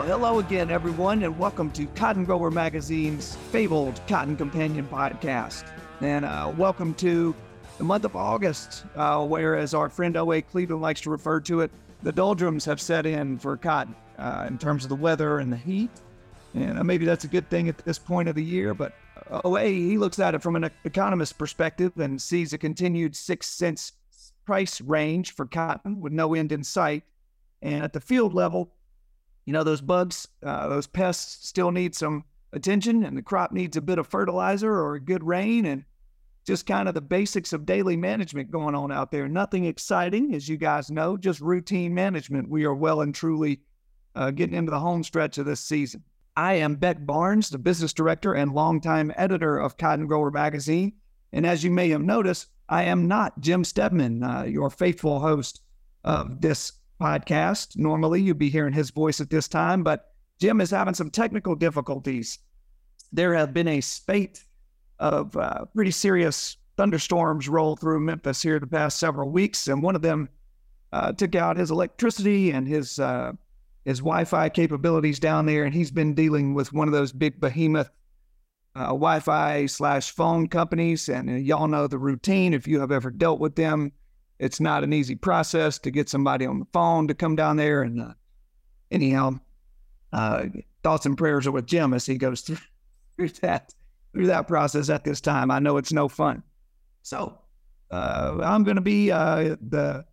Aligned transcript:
Well, 0.00 0.18
hello 0.18 0.38
again, 0.38 0.70
everyone, 0.70 1.22
and 1.24 1.38
welcome 1.38 1.70
to 1.72 1.84
Cotton 1.88 2.24
Grower 2.24 2.50
Magazine's 2.50 3.36
fabled 3.52 4.00
Cotton 4.08 4.34
Companion 4.34 4.88
podcast. 4.90 5.70
And 6.00 6.24
uh, 6.24 6.54
welcome 6.56 6.94
to 6.94 7.34
the 7.76 7.84
month 7.84 8.06
of 8.06 8.16
August, 8.16 8.86
uh, 8.96 9.22
where, 9.26 9.56
as 9.56 9.74
our 9.74 9.90
friend 9.90 10.16
O.A. 10.16 10.40
Cleveland 10.40 10.80
likes 10.80 11.02
to 11.02 11.10
refer 11.10 11.38
to 11.40 11.60
it, 11.60 11.70
the 12.02 12.12
doldrums 12.12 12.64
have 12.64 12.80
set 12.80 13.04
in 13.04 13.38
for 13.38 13.58
cotton 13.58 13.94
uh, 14.18 14.46
in 14.48 14.56
terms 14.56 14.84
of 14.84 14.88
the 14.88 14.96
weather 14.96 15.40
and 15.40 15.52
the 15.52 15.58
heat. 15.58 15.90
And 16.54 16.78
uh, 16.78 16.82
maybe 16.82 17.04
that's 17.04 17.24
a 17.24 17.28
good 17.28 17.50
thing 17.50 17.68
at 17.68 17.76
this 17.84 17.98
point 17.98 18.26
of 18.26 18.34
the 18.34 18.42
year, 18.42 18.72
but 18.72 18.94
OA, 19.44 19.66
he 19.66 19.98
looks 19.98 20.18
at 20.18 20.34
it 20.34 20.40
from 20.40 20.56
an 20.56 20.70
economist 20.84 21.36
perspective 21.36 21.92
and 21.98 22.22
sees 22.22 22.54
a 22.54 22.58
continued 22.58 23.14
six 23.14 23.48
cents 23.48 23.92
price 24.46 24.80
range 24.80 25.34
for 25.34 25.44
cotton 25.44 26.00
with 26.00 26.14
no 26.14 26.32
end 26.32 26.52
in 26.52 26.64
sight. 26.64 27.02
And 27.60 27.84
at 27.84 27.92
the 27.92 28.00
field 28.00 28.32
level, 28.32 28.72
you 29.50 29.52
know, 29.52 29.64
those 29.64 29.80
bugs, 29.80 30.28
uh, 30.46 30.68
those 30.68 30.86
pests 30.86 31.48
still 31.48 31.72
need 31.72 31.92
some 31.92 32.22
attention, 32.52 33.02
and 33.02 33.16
the 33.16 33.22
crop 33.22 33.50
needs 33.50 33.76
a 33.76 33.80
bit 33.80 33.98
of 33.98 34.06
fertilizer 34.06 34.72
or 34.72 34.94
a 34.94 35.00
good 35.00 35.24
rain, 35.24 35.66
and 35.66 35.84
just 36.46 36.68
kind 36.68 36.86
of 36.86 36.94
the 36.94 37.00
basics 37.00 37.52
of 37.52 37.66
daily 37.66 37.96
management 37.96 38.52
going 38.52 38.76
on 38.76 38.92
out 38.92 39.10
there. 39.10 39.26
Nothing 39.26 39.64
exciting, 39.64 40.36
as 40.36 40.48
you 40.48 40.56
guys 40.56 40.88
know, 40.88 41.16
just 41.16 41.40
routine 41.40 41.92
management. 41.92 42.48
We 42.48 42.64
are 42.64 42.76
well 42.76 43.00
and 43.00 43.12
truly 43.12 43.62
uh, 44.14 44.30
getting 44.30 44.54
into 44.54 44.70
the 44.70 44.78
home 44.78 45.02
stretch 45.02 45.36
of 45.38 45.46
this 45.46 45.58
season. 45.58 46.04
I 46.36 46.54
am 46.54 46.76
Beck 46.76 47.04
Barnes, 47.04 47.50
the 47.50 47.58
business 47.58 47.92
director 47.92 48.34
and 48.34 48.54
longtime 48.54 49.12
editor 49.16 49.58
of 49.58 49.76
Cotton 49.76 50.06
Grower 50.06 50.30
Magazine. 50.30 50.92
And 51.32 51.44
as 51.44 51.64
you 51.64 51.72
may 51.72 51.88
have 51.88 52.02
noticed, 52.02 52.46
I 52.68 52.84
am 52.84 53.08
not 53.08 53.40
Jim 53.40 53.64
Stedman, 53.64 54.22
uh, 54.22 54.44
your 54.44 54.70
faithful 54.70 55.18
host 55.18 55.60
of 56.04 56.40
this 56.40 56.74
podcast. 57.00 57.76
Normally, 57.76 58.22
you'd 58.22 58.38
be 58.38 58.50
hearing 58.50 58.72
his 58.72 58.90
voice 58.90 59.20
at 59.20 59.30
this 59.30 59.48
time, 59.48 59.82
but 59.82 60.12
Jim 60.40 60.60
is 60.60 60.70
having 60.70 60.94
some 60.94 61.10
technical 61.10 61.54
difficulties. 61.54 62.38
There 63.12 63.34
have 63.34 63.54
been 63.54 63.68
a 63.68 63.80
spate 63.80 64.44
of 64.98 65.36
uh, 65.36 65.64
pretty 65.74 65.90
serious 65.90 66.56
thunderstorms 66.76 67.48
roll 67.48 67.76
through 67.76 68.00
Memphis 68.00 68.42
here 68.42 68.58
the 68.58 68.66
past 68.66 68.98
several 68.98 69.30
weeks, 69.30 69.68
and 69.68 69.82
one 69.82 69.96
of 69.96 70.02
them 70.02 70.28
uh, 70.92 71.12
took 71.12 71.34
out 71.34 71.56
his 71.56 71.70
electricity 71.70 72.50
and 72.50 72.68
his 72.68 72.98
uh, 72.98 73.32
his 73.84 73.98
Wi-Fi 73.98 74.48
capabilities 74.50 75.18
down 75.18 75.46
there, 75.46 75.64
and 75.64 75.74
he's 75.74 75.90
been 75.90 76.14
dealing 76.14 76.54
with 76.54 76.72
one 76.72 76.86
of 76.86 76.92
those 76.92 77.12
big 77.12 77.40
behemoth 77.40 77.90
uh, 78.74 78.86
Wi-Fi 78.86 79.66
slash 79.66 80.10
phone 80.10 80.48
companies, 80.48 81.08
and 81.08 81.28
uh, 81.28 81.34
y'all 81.34 81.68
know 81.68 81.86
the 81.86 81.98
routine. 81.98 82.54
If 82.54 82.68
you 82.68 82.80
have 82.80 82.92
ever 82.92 83.10
dealt 83.10 83.40
with 83.40 83.56
them, 83.56 83.92
it's 84.40 84.58
not 84.58 84.82
an 84.82 84.92
easy 84.92 85.14
process 85.14 85.78
to 85.78 85.90
get 85.90 86.08
somebody 86.08 86.46
on 86.46 86.58
the 86.58 86.66
phone 86.72 87.06
to 87.08 87.14
come 87.14 87.36
down 87.36 87.58
there. 87.58 87.82
And 87.82 88.00
uh, 88.00 88.14
anyhow, 88.90 89.38
uh, 90.14 90.46
thoughts 90.82 91.04
and 91.04 91.16
prayers 91.16 91.46
are 91.46 91.52
with 91.52 91.66
Jim 91.66 91.92
as 91.92 92.06
he 92.06 92.16
goes 92.16 92.40
through, 92.40 92.56
through 93.16 93.28
that 93.42 93.74
through 94.12 94.26
that 94.26 94.48
process 94.48 94.88
at 94.88 95.04
this 95.04 95.20
time. 95.20 95.52
I 95.52 95.60
know 95.60 95.76
it's 95.76 95.92
no 95.92 96.08
fun. 96.08 96.42
So 97.02 97.38
uh, 97.92 98.38
I'm 98.42 98.64
going 98.64 98.76
to 98.76 98.82
be 98.82 99.12
uh, 99.12 99.56
the 99.68 100.04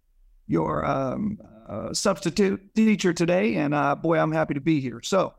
your 0.45 0.85
um, 0.85 1.39
uh, 1.67 1.93
substitute 1.93 2.75
teacher 2.75 3.13
today, 3.13 3.55
and 3.55 3.73
uh, 3.73 3.95
boy, 3.95 4.19
I'm 4.19 4.31
happy 4.31 4.53
to 4.53 4.61
be 4.61 4.79
here. 4.79 5.01
So 5.03 5.33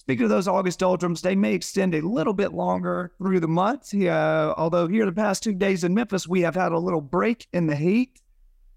Speaking 0.00 0.24
of 0.24 0.30
those 0.30 0.48
August 0.48 0.78
doldrums, 0.78 1.20
they 1.20 1.36
may 1.36 1.52
extend 1.52 1.94
a 1.94 2.00
little 2.00 2.32
bit 2.32 2.54
longer 2.54 3.12
through 3.18 3.38
the 3.38 3.46
month. 3.46 3.94
Although 3.94 4.88
here 4.88 5.04
the 5.04 5.12
past 5.12 5.42
two 5.42 5.52
days 5.52 5.84
in 5.84 5.92
Memphis, 5.92 6.26
we 6.26 6.40
have 6.40 6.54
had 6.54 6.72
a 6.72 6.78
little 6.78 7.02
break 7.02 7.46
in 7.52 7.66
the 7.66 7.76
heat. 7.76 8.20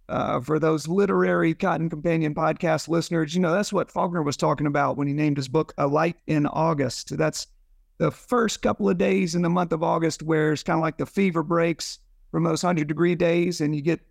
Uh, 0.10 0.42
for 0.42 0.60
those 0.60 0.86
literary 0.86 1.54
Cotton 1.54 1.90
Companion 1.90 2.36
podcast 2.36 2.90
listeners, 2.90 3.34
you 3.34 3.40
know, 3.40 3.54
that's 3.54 3.72
what 3.72 3.90
Faulkner 3.90 4.22
was 4.22 4.36
talking 4.36 4.68
about 4.68 4.98
when 4.98 5.08
he 5.08 5.14
named 5.14 5.38
his 5.38 5.48
book 5.48 5.74
A 5.78 5.88
Light 5.88 6.18
in 6.28 6.46
August. 6.46 7.18
That's 7.18 7.48
the 8.00 8.12
first 8.12 8.62
couple 8.62 8.90
of 8.90 8.98
days 8.98 9.34
in 9.34 9.42
the 9.42 9.50
month 9.50 9.72
of 9.72 9.82
August 9.82 10.22
where 10.22 10.52
it's 10.52 10.62
kind 10.62 10.78
of 10.78 10.82
like 10.82 10.98
the 10.98 11.06
fever 11.06 11.42
breaks 11.42 12.00
from 12.32 12.44
those 12.44 12.64
100 12.64 12.86
degree 12.86 13.16
days, 13.16 13.62
and 13.62 13.74
you 13.74 13.82
get 13.82 14.02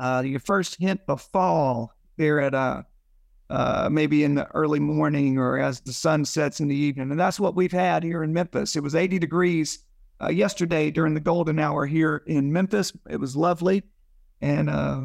uh, 0.00 0.24
your 0.26 0.40
first 0.40 0.76
hint 0.80 1.00
of 1.06 1.22
fall 1.22 1.94
there 2.16 2.40
at 2.40 2.52
uh, 2.52 2.82
uh, 3.52 3.86
maybe 3.92 4.24
in 4.24 4.34
the 4.34 4.50
early 4.54 4.80
morning 4.80 5.36
or 5.36 5.58
as 5.58 5.78
the 5.80 5.92
sun 5.92 6.24
sets 6.24 6.60
in 6.60 6.68
the 6.68 6.74
evening. 6.74 7.10
And 7.10 7.20
that's 7.20 7.38
what 7.38 7.54
we've 7.54 7.70
had 7.70 8.02
here 8.02 8.22
in 8.22 8.32
Memphis. 8.32 8.76
It 8.76 8.82
was 8.82 8.94
80 8.94 9.18
degrees 9.18 9.80
uh, 10.22 10.30
yesterday 10.30 10.90
during 10.90 11.12
the 11.12 11.20
golden 11.20 11.58
hour 11.58 11.84
here 11.84 12.22
in 12.26 12.50
Memphis. 12.50 12.94
It 13.10 13.20
was 13.20 13.36
lovely. 13.36 13.82
And 14.40 14.70
uh, 14.70 15.02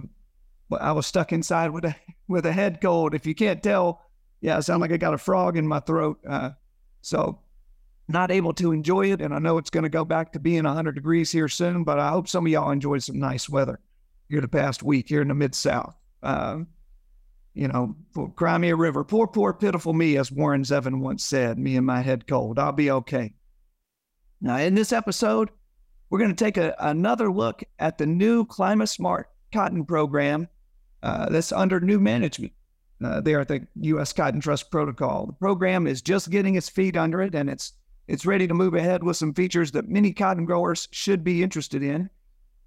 I 0.79 0.93
was 0.93 1.05
stuck 1.05 1.33
inside 1.33 1.71
with 1.71 1.83
a 1.83 1.95
with 2.29 2.45
a 2.45 2.53
head 2.53 2.79
cold. 2.81 3.13
If 3.13 3.25
you 3.25 3.35
can't 3.35 3.61
tell, 3.61 4.01
yeah, 4.39 4.55
I 4.55 4.61
sound 4.61 4.79
like 4.79 4.93
I 4.93 4.97
got 4.97 5.13
a 5.13 5.17
frog 5.17 5.57
in 5.57 5.67
my 5.67 5.81
throat. 5.81 6.17
Uh, 6.25 6.51
so 7.01 7.39
not 8.07 8.31
able 8.31 8.53
to 8.53 8.71
enjoy 8.71 9.11
it. 9.11 9.21
And 9.21 9.33
I 9.33 9.39
know 9.39 9.57
it's 9.57 9.69
going 9.69 9.83
to 9.83 9.89
go 9.89 10.05
back 10.05 10.31
to 10.31 10.39
being 10.39 10.63
100 10.63 10.95
degrees 10.95 11.33
here 11.33 11.49
soon, 11.49 11.83
but 11.83 11.99
I 11.99 12.11
hope 12.11 12.29
some 12.29 12.45
of 12.45 12.51
y'all 12.51 12.71
enjoyed 12.71 13.03
some 13.03 13.19
nice 13.19 13.49
weather 13.49 13.81
here 14.29 14.39
the 14.39 14.47
past 14.47 14.83
week 14.83 15.09
here 15.09 15.21
in 15.21 15.27
the 15.27 15.33
Mid 15.33 15.53
South. 15.53 15.93
Um, 16.23 16.67
you 17.57 17.67
know, 17.67 17.95
cry 18.35 18.55
me 18.59 18.69
a 18.69 18.75
river. 18.75 19.03
Poor, 19.03 19.25
poor, 19.25 19.51
pitiful 19.51 19.91
me, 19.91 20.15
as 20.17 20.31
Warren 20.31 20.61
Zevon 20.61 20.99
once 20.99 21.25
said, 21.25 21.57
me 21.57 21.75
and 21.75 21.85
my 21.85 22.01
head 22.01 22.27
cold. 22.27 22.59
I'll 22.59 22.71
be 22.71 22.91
okay. 22.91 23.33
Now, 24.39 24.57
in 24.57 24.75
this 24.75 24.93
episode, 24.93 25.49
we're 26.09 26.19
going 26.19 26.35
to 26.35 26.43
take 26.43 26.57
a, 26.57 26.75
another 26.77 27.31
look 27.31 27.63
at 27.79 27.97
the 27.97 28.05
new 28.05 28.45
Climate 28.45 28.89
Smart 28.89 29.31
Cotton 29.51 29.85
Program 29.85 30.47
uh, 31.01 31.29
that's 31.29 31.51
under 31.51 31.79
new 31.79 31.99
management 31.99 32.53
uh, 33.03 33.21
there 33.21 33.39
at 33.39 33.47
the 33.47 33.65
U.S. 33.81 34.13
Cotton 34.13 34.39
Trust 34.39 34.69
Protocol. 34.69 35.25
The 35.25 35.33
program 35.33 35.87
is 35.87 36.03
just 36.03 36.29
getting 36.29 36.55
its 36.55 36.69
feet 36.69 36.95
under 36.95 37.23
it, 37.23 37.33
and 37.33 37.49
it's 37.49 37.73
it's 38.07 38.25
ready 38.25 38.47
to 38.47 38.53
move 38.53 38.75
ahead 38.75 39.03
with 39.03 39.17
some 39.17 39.33
features 39.33 39.71
that 39.71 39.89
many 39.89 40.13
cotton 40.13 40.45
growers 40.45 40.87
should 40.91 41.23
be 41.23 41.43
interested 41.43 41.83
in. 41.83 42.09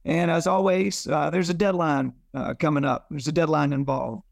And 0.04 0.30
as 0.30 0.46
always, 0.46 1.06
uh, 1.06 1.30
there's 1.30 1.48
a 1.48 1.54
deadline 1.54 2.12
uh, 2.34 2.54
coming 2.54 2.84
up. 2.84 3.06
There's 3.08 3.28
a 3.28 3.32
deadline 3.32 3.72
involved. 3.72 4.22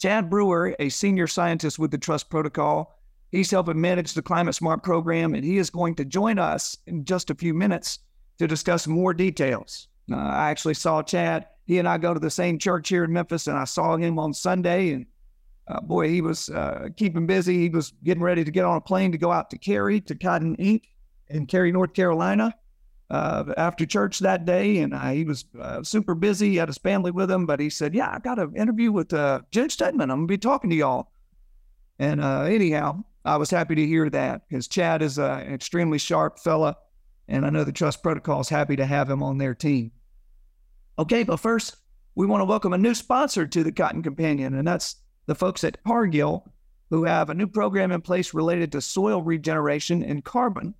Chad 0.00 0.30
Brewer, 0.30 0.74
a 0.78 0.88
senior 0.88 1.26
scientist 1.26 1.78
with 1.78 1.90
the 1.90 1.98
Trust 1.98 2.30
Protocol, 2.30 2.98
he's 3.30 3.50
helping 3.50 3.78
manage 3.78 4.14
the 4.14 4.22
Climate 4.22 4.54
Smart 4.54 4.82
program, 4.82 5.34
and 5.34 5.44
he 5.44 5.58
is 5.58 5.68
going 5.68 5.94
to 5.96 6.06
join 6.06 6.38
us 6.38 6.78
in 6.86 7.04
just 7.04 7.28
a 7.28 7.34
few 7.34 7.52
minutes 7.52 7.98
to 8.38 8.46
discuss 8.46 8.86
more 8.86 9.12
details. 9.12 9.88
Uh, 10.10 10.16
I 10.16 10.50
actually 10.50 10.74
saw 10.74 11.02
Chad. 11.02 11.46
He 11.66 11.78
and 11.78 11.86
I 11.86 11.98
go 11.98 12.14
to 12.14 12.20
the 12.20 12.30
same 12.30 12.58
church 12.58 12.88
here 12.88 13.04
in 13.04 13.12
Memphis, 13.12 13.46
and 13.46 13.58
I 13.58 13.64
saw 13.64 13.98
him 13.98 14.18
on 14.18 14.32
Sunday. 14.32 14.92
And 14.92 15.06
uh, 15.68 15.82
boy, 15.82 16.08
he 16.08 16.22
was 16.22 16.48
uh, 16.48 16.88
keeping 16.96 17.26
busy. 17.26 17.58
He 17.58 17.68
was 17.68 17.92
getting 18.02 18.22
ready 18.22 18.42
to 18.42 18.50
get 18.50 18.64
on 18.64 18.78
a 18.78 18.80
plane 18.80 19.12
to 19.12 19.18
go 19.18 19.30
out 19.30 19.50
to 19.50 19.58
Cary, 19.58 20.00
to 20.00 20.14
Cotton 20.14 20.56
Inc. 20.56 20.84
in 21.28 21.44
Cary, 21.44 21.72
North 21.72 21.92
Carolina 21.92 22.54
uh, 23.10 23.52
after 23.56 23.84
church 23.84 24.20
that 24.20 24.44
day, 24.44 24.78
and 24.78 24.94
he 25.12 25.24
was 25.24 25.44
uh, 25.60 25.82
super 25.82 26.14
busy. 26.14 26.50
He 26.50 26.56
had 26.56 26.68
his 26.68 26.78
family 26.78 27.10
with 27.10 27.30
him, 27.30 27.44
but 27.44 27.60
he 27.60 27.68
said, 27.68 27.94
"Yeah, 27.94 28.10
I 28.10 28.20
got 28.20 28.38
an 28.38 28.54
interview 28.56 28.92
with 28.92 29.12
uh, 29.12 29.40
Jim 29.50 29.68
Stedman. 29.68 30.10
I'm 30.10 30.18
gonna 30.18 30.26
be 30.26 30.38
talking 30.38 30.70
to 30.70 30.76
y'all." 30.76 31.10
And 31.98 32.20
uh, 32.20 32.42
anyhow, 32.42 33.04
I 33.24 33.36
was 33.36 33.50
happy 33.50 33.74
to 33.74 33.86
hear 33.86 34.08
that 34.10 34.48
because 34.48 34.68
Chad 34.68 35.02
is 35.02 35.18
an 35.18 35.52
extremely 35.52 35.98
sharp 35.98 36.38
fella, 36.38 36.76
and 37.28 37.44
I 37.44 37.50
know 37.50 37.64
the 37.64 37.72
Trust 37.72 38.02
Protocol 38.02 38.40
is 38.40 38.48
happy 38.48 38.76
to 38.76 38.86
have 38.86 39.10
him 39.10 39.22
on 39.22 39.38
their 39.38 39.54
team. 39.54 39.90
Okay, 40.98 41.24
but 41.24 41.38
first, 41.38 41.76
we 42.14 42.26
want 42.26 42.42
to 42.42 42.46
welcome 42.46 42.72
a 42.72 42.78
new 42.78 42.94
sponsor 42.94 43.46
to 43.46 43.64
the 43.64 43.72
Cotton 43.72 44.02
Companion, 44.02 44.54
and 44.54 44.66
that's 44.66 44.96
the 45.26 45.34
folks 45.34 45.64
at 45.64 45.82
Cargill, 45.82 46.52
who 46.90 47.04
have 47.04 47.28
a 47.28 47.34
new 47.34 47.46
program 47.46 47.90
in 47.90 48.02
place 48.02 48.34
related 48.34 48.70
to 48.72 48.80
soil 48.80 49.22
regeneration 49.22 50.02
and 50.02 50.24
carbon 50.24 50.74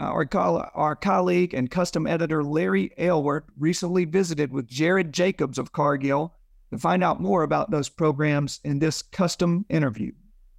Uh, 0.00 0.04
our, 0.04 0.24
co- 0.24 0.66
our 0.74 0.96
colleague 0.96 1.52
and 1.52 1.70
custom 1.70 2.06
editor 2.06 2.42
Larry 2.42 2.90
Aylward 2.96 3.44
recently 3.58 4.06
visited 4.06 4.50
with 4.50 4.66
Jared 4.66 5.12
Jacobs 5.12 5.58
of 5.58 5.72
Cargill 5.72 6.32
to 6.72 6.78
find 6.78 7.04
out 7.04 7.20
more 7.20 7.42
about 7.42 7.70
those 7.70 7.90
programs 7.90 8.60
in 8.64 8.78
this 8.78 9.02
custom 9.02 9.66
interview. 9.68 10.12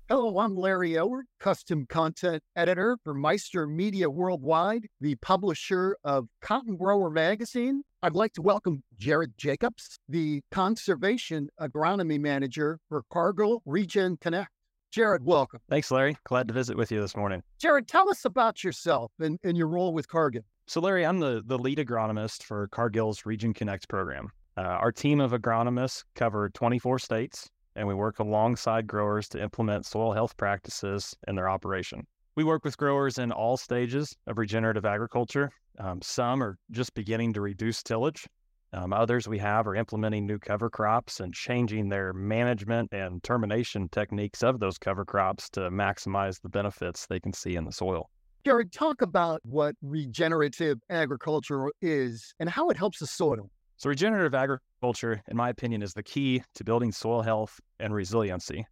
Hello, 0.09 0.37
I'm 0.37 0.55
Larry 0.55 0.95
Aylward, 0.95 1.25
custom 1.39 1.87
content 1.89 2.43
editor 2.55 2.99
for 3.03 3.15
Meister 3.15 3.65
Media 3.65 4.11
Worldwide, 4.11 4.87
the 4.99 5.15
publisher 5.15 5.97
of 6.03 6.27
Cotton 6.41 6.77
Grower 6.77 7.09
Magazine. 7.09 7.81
I'd 8.03 8.13
like 8.13 8.33
to 8.33 8.43
welcome 8.43 8.83
Jared 8.99 9.37
Jacobs, 9.37 9.97
the 10.07 10.41
conservation 10.51 11.49
agronomy 11.59 12.19
manager 12.19 12.77
for 12.89 13.03
Cargill 13.11 13.63
Regen 13.65 14.17
Connect. 14.17 14.51
Jared, 14.91 15.25
welcome. 15.25 15.61
Thanks, 15.69 15.89
Larry. 15.89 16.17
Glad 16.25 16.49
to 16.49 16.53
visit 16.53 16.75
with 16.75 16.91
you 16.91 16.99
this 16.99 17.15
morning. 17.15 17.41
Jared, 17.59 17.87
tell 17.87 18.09
us 18.09 18.25
about 18.25 18.61
yourself 18.61 19.13
and, 19.19 19.39
and 19.41 19.57
your 19.57 19.67
role 19.67 19.93
with 19.93 20.09
Cargill. 20.09 20.43
So, 20.67 20.81
Larry, 20.81 21.05
I'm 21.05 21.19
the, 21.19 21.41
the 21.45 21.57
lead 21.57 21.77
agronomist 21.77 22.43
for 22.43 22.67
Cargill's 22.67 23.25
Regen 23.25 23.53
Connect 23.53 23.87
program. 23.87 24.27
Uh, 24.57 24.61
our 24.61 24.91
team 24.91 25.21
of 25.21 25.31
agronomists 25.31 26.03
cover 26.15 26.49
24 26.49 26.99
states, 26.99 27.49
and 27.77 27.87
we 27.87 27.93
work 27.93 28.19
alongside 28.19 28.85
growers 28.85 29.29
to 29.29 29.41
implement 29.41 29.85
soil 29.85 30.11
health 30.11 30.35
practices 30.35 31.15
in 31.25 31.35
their 31.35 31.49
operation. 31.49 32.05
We 32.35 32.43
work 32.43 32.65
with 32.65 32.75
growers 32.75 33.17
in 33.17 33.31
all 33.31 33.55
stages 33.55 34.17
of 34.27 34.37
regenerative 34.37 34.85
agriculture. 34.85 35.51
Um, 35.79 36.01
some 36.01 36.43
are 36.43 36.57
just 36.69 36.93
beginning 36.95 37.31
to 37.33 37.41
reduce 37.41 37.81
tillage, 37.81 38.27
Um, 38.73 38.93
others 38.93 39.27
we 39.27 39.37
have 39.39 39.67
are 39.67 39.75
implementing 39.75 40.25
new 40.25 40.39
cover 40.39 40.69
crops 40.69 41.19
and 41.19 41.33
changing 41.33 41.89
their 41.89 42.13
management 42.13 42.93
and 42.93 43.21
termination 43.21 43.89
techniques 43.89 44.43
of 44.43 44.59
those 44.59 44.77
cover 44.77 45.03
crops 45.03 45.49
to 45.51 45.69
maximize 45.69 46.41
the 46.41 46.47
benefits 46.47 47.05
they 47.05 47.19
can 47.19 47.33
see 47.33 47.55
in 47.55 47.65
the 47.65 47.71
soil. 47.71 48.09
Jared, 48.45 48.71
talk 48.71 49.01
about 49.01 49.41
what 49.43 49.75
regenerative 49.81 50.79
agriculture 50.89 51.69
is 51.81 52.33
and 52.39 52.49
how 52.49 52.69
it 52.69 52.77
helps 52.77 52.99
the 52.99 53.07
soil. 53.07 53.49
So, 53.77 53.89
regenerative 53.89 54.33
agriculture, 54.33 55.21
in 55.27 55.35
my 55.35 55.49
opinion, 55.49 55.83
is 55.83 55.93
the 55.93 56.03
key 56.03 56.41
to 56.55 56.63
building 56.63 56.91
soil 56.91 57.21
health 57.21 57.59
and 57.79 57.93
resiliency. 57.93 58.65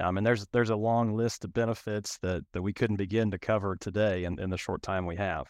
Um, 0.00 0.18
and 0.18 0.26
there's 0.26 0.46
there's 0.52 0.70
a 0.70 0.76
long 0.76 1.14
list 1.14 1.44
of 1.44 1.52
benefits 1.54 2.18
that 2.18 2.42
that 2.52 2.62
we 2.62 2.72
couldn't 2.72 2.96
begin 2.96 3.30
to 3.30 3.38
cover 3.38 3.76
today 3.76 4.24
in, 4.24 4.38
in 4.38 4.50
the 4.50 4.58
short 4.58 4.82
time 4.82 5.06
we 5.06 5.16
have. 5.16 5.46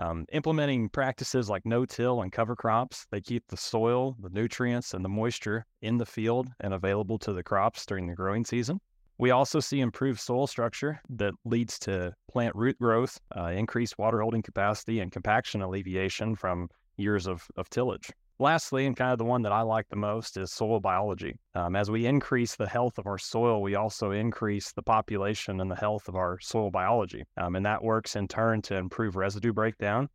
Um, 0.00 0.24
implementing 0.32 0.88
practices 0.88 1.50
like 1.50 1.66
no-till 1.66 2.22
and 2.22 2.32
cover 2.32 2.56
crops, 2.56 3.06
they 3.10 3.20
keep 3.20 3.46
the 3.48 3.56
soil, 3.56 4.16
the 4.18 4.30
nutrients, 4.30 4.94
and 4.94 5.04
the 5.04 5.10
moisture 5.10 5.66
in 5.82 5.98
the 5.98 6.06
field 6.06 6.48
and 6.60 6.72
available 6.72 7.18
to 7.18 7.34
the 7.34 7.42
crops 7.42 7.84
during 7.84 8.06
the 8.06 8.14
growing 8.14 8.46
season. 8.46 8.80
We 9.18 9.30
also 9.30 9.60
see 9.60 9.80
improved 9.80 10.18
soil 10.18 10.46
structure 10.46 11.02
that 11.10 11.34
leads 11.44 11.78
to 11.80 12.14
plant 12.32 12.56
root 12.56 12.78
growth, 12.78 13.20
uh, 13.36 13.48
increased 13.48 13.98
water 13.98 14.22
holding 14.22 14.40
capacity, 14.40 15.00
and 15.00 15.12
compaction 15.12 15.60
alleviation 15.60 16.34
from 16.34 16.70
years 16.96 17.26
of, 17.26 17.46
of 17.58 17.68
tillage. 17.68 18.10
Lastly, 18.40 18.86
and 18.86 18.96
kind 18.96 19.12
of 19.12 19.18
the 19.18 19.24
one 19.26 19.42
that 19.42 19.52
I 19.52 19.60
like 19.60 19.86
the 19.90 19.96
most, 19.96 20.38
is 20.38 20.50
soil 20.50 20.80
biology. 20.80 21.38
Um, 21.54 21.76
as 21.76 21.90
we 21.90 22.06
increase 22.06 22.56
the 22.56 22.66
health 22.66 22.96
of 22.96 23.06
our 23.06 23.18
soil, 23.18 23.60
we 23.60 23.74
also 23.74 24.12
increase 24.12 24.72
the 24.72 24.82
population 24.82 25.60
and 25.60 25.70
the 25.70 25.76
health 25.76 26.08
of 26.08 26.16
our 26.16 26.40
soil 26.40 26.70
biology. 26.70 27.24
Um, 27.36 27.54
and 27.54 27.66
that 27.66 27.84
works 27.84 28.16
in 28.16 28.28
turn 28.28 28.62
to 28.62 28.76
improve 28.76 29.14
residue 29.14 29.52
breakdown, 29.52 30.08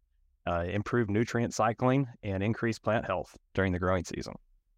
uh, 0.48 0.66
improve 0.68 1.07
nutrient 1.07 1.54
cycling, 1.54 2.07
and 2.24 2.42
increase 2.42 2.80
plant 2.80 3.06
health 3.06 3.38
during 3.54 3.72
the 3.72 3.80
growing 3.80 4.04
season. 4.04 4.33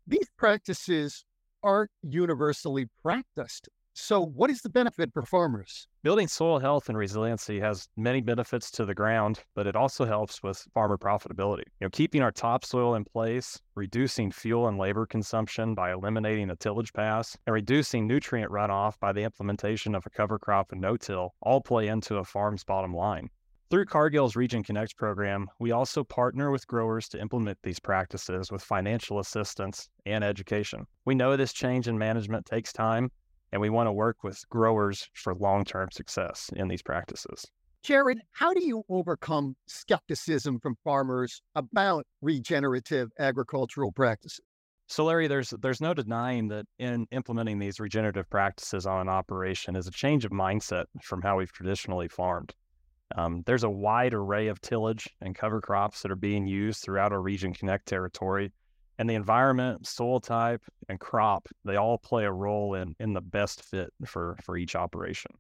These 0.06 0.28
practices 0.38 1.24
aren't 1.64 1.92
universally 2.02 2.90
practiced 3.02 3.70
so, 4.00 4.24
what 4.24 4.52
is 4.52 4.62
the 4.62 4.70
benefit 4.70 5.12
for 5.12 5.24
farmers? 5.24 5.88
Building 6.04 6.28
soil 6.28 6.60
health 6.60 6.88
and 6.88 6.96
resiliency 6.96 7.60
has 7.60 7.90
many 7.98 8.22
benefits 8.22 8.70
to 8.72 8.86
the 8.86 8.94
ground, 8.94 9.40
but 9.56 9.66
it 9.66 9.76
also 9.76 10.06
helps 10.06 10.44
with 10.44 10.68
farmer 10.76 11.00
profitability. 11.00 11.64
You 11.80 11.88
know, 11.88 11.90
keeping 11.90 12.22
our 12.22 12.32
topsoil 12.32 12.94
in 12.94 13.06
place, 13.06 13.60
reducing 13.74 14.30
fuel 14.32 14.68
and 14.68 14.78
labor 14.78 15.08
consumption 15.08 15.74
by 15.74 15.94
eliminating 15.94 16.52
a 16.52 16.56
tillage 16.56 16.94
pass, 16.94 17.36
and 17.48 17.56
reducing 17.56 18.06
nutrient 18.06 18.52
runoff 18.52 19.00
by 19.00 19.14
the 19.14 19.24
implementation 19.24 19.96
of 19.96 20.06
a 20.06 20.12
cover 20.12 20.38
crop 20.38 20.72
and 20.72 20.80
no-till 20.80 21.34
all 21.42 21.60
play 21.60 21.88
into 21.88 22.18
a 22.18 22.24
farm's 22.24 22.64
bottom 22.64 22.94
line. 22.94 23.32
Through 23.72 23.86
Cargill's 23.86 24.36
Regen 24.36 24.62
Connect 24.62 24.96
program, 24.96 25.48
we 25.58 25.72
also 25.72 26.04
partner 26.04 26.52
with 26.52 26.68
growers 26.68 27.10
to 27.10 27.20
implement 27.20 27.58
these 27.64 27.80
practices 27.80 28.52
with 28.52 28.62
financial 28.62 29.18
assistance 29.20 29.90
and 30.06 30.24
education. 30.24 30.86
We 31.06 31.16
know 31.16 31.36
this 31.36 31.52
change 31.52 31.88
in 31.88 31.98
management 31.98 32.46
takes 32.46 32.72
time, 32.72 33.10
and 33.52 33.62
we 33.62 33.70
want 33.70 33.88
to 33.88 33.94
work 33.94 34.24
with 34.24 34.48
growers 34.50 35.10
for 35.14 35.36
long 35.36 35.66
term 35.66 35.90
success 35.92 36.50
in 36.56 36.68
these 36.68 36.82
practices. 36.82 37.46
Jared, 37.84 38.20
how 38.34 38.54
do 38.54 38.66
you 38.66 38.84
overcome 38.90 39.56
skepticism 39.68 40.60
from 40.60 40.76
farmers 40.84 41.42
about 41.56 42.06
regenerative 42.22 43.10
agricultural 43.20 43.92
practices? 43.92 44.42
So, 44.88 45.06
Larry, 45.06 45.28
there's 45.28 45.54
there's 45.62 45.82
no 45.82 45.94
denying 45.94 46.48
that 46.48 46.66
in 46.80 47.08
implementing 47.12 47.60
these 47.60 47.80
regenerative 47.80 48.30
practices 48.30 48.86
on 48.86 49.02
an 49.02 49.10
operation 49.10 49.76
is 49.76 49.88
a 49.88 49.92
change 49.92 50.26
of 50.26 50.32
mindset 50.32 50.86
from 51.02 51.22
how 51.22 51.38
we've 51.38 51.52
traditionally 51.52 52.08
farmed. 52.08 52.54
Um, 53.16 53.44
there's 53.46 53.64
a 53.64 53.70
wide 53.70 54.14
array 54.14 54.48
of 54.48 54.62
tillage 54.62 55.08
and 55.22 55.36
cover 55.36 55.62
crops 55.62 56.02
that 56.02 56.12
are 56.12 56.16
being 56.16 56.46
used 56.48 56.84
throughout 56.84 57.14
our 57.14 57.22
Regen 57.22 57.54
Connect 57.54 57.86
territory 57.86 58.52
and 58.98 59.10
the 59.10 59.16
environment, 59.16 59.86
soil 59.86 60.20
type, 60.20 60.62
and 60.90 61.00
crop, 61.00 61.48
they 61.64 61.76
all 61.76 61.98
play 61.98 62.26
a 62.26 62.32
role 62.32 62.74
in 62.76 62.96
in 63.00 63.14
the 63.14 63.22
best 63.22 63.64
fit 63.64 63.94
for 64.06 64.38
for 64.44 64.58
each 64.58 64.76
operation. 64.76 65.32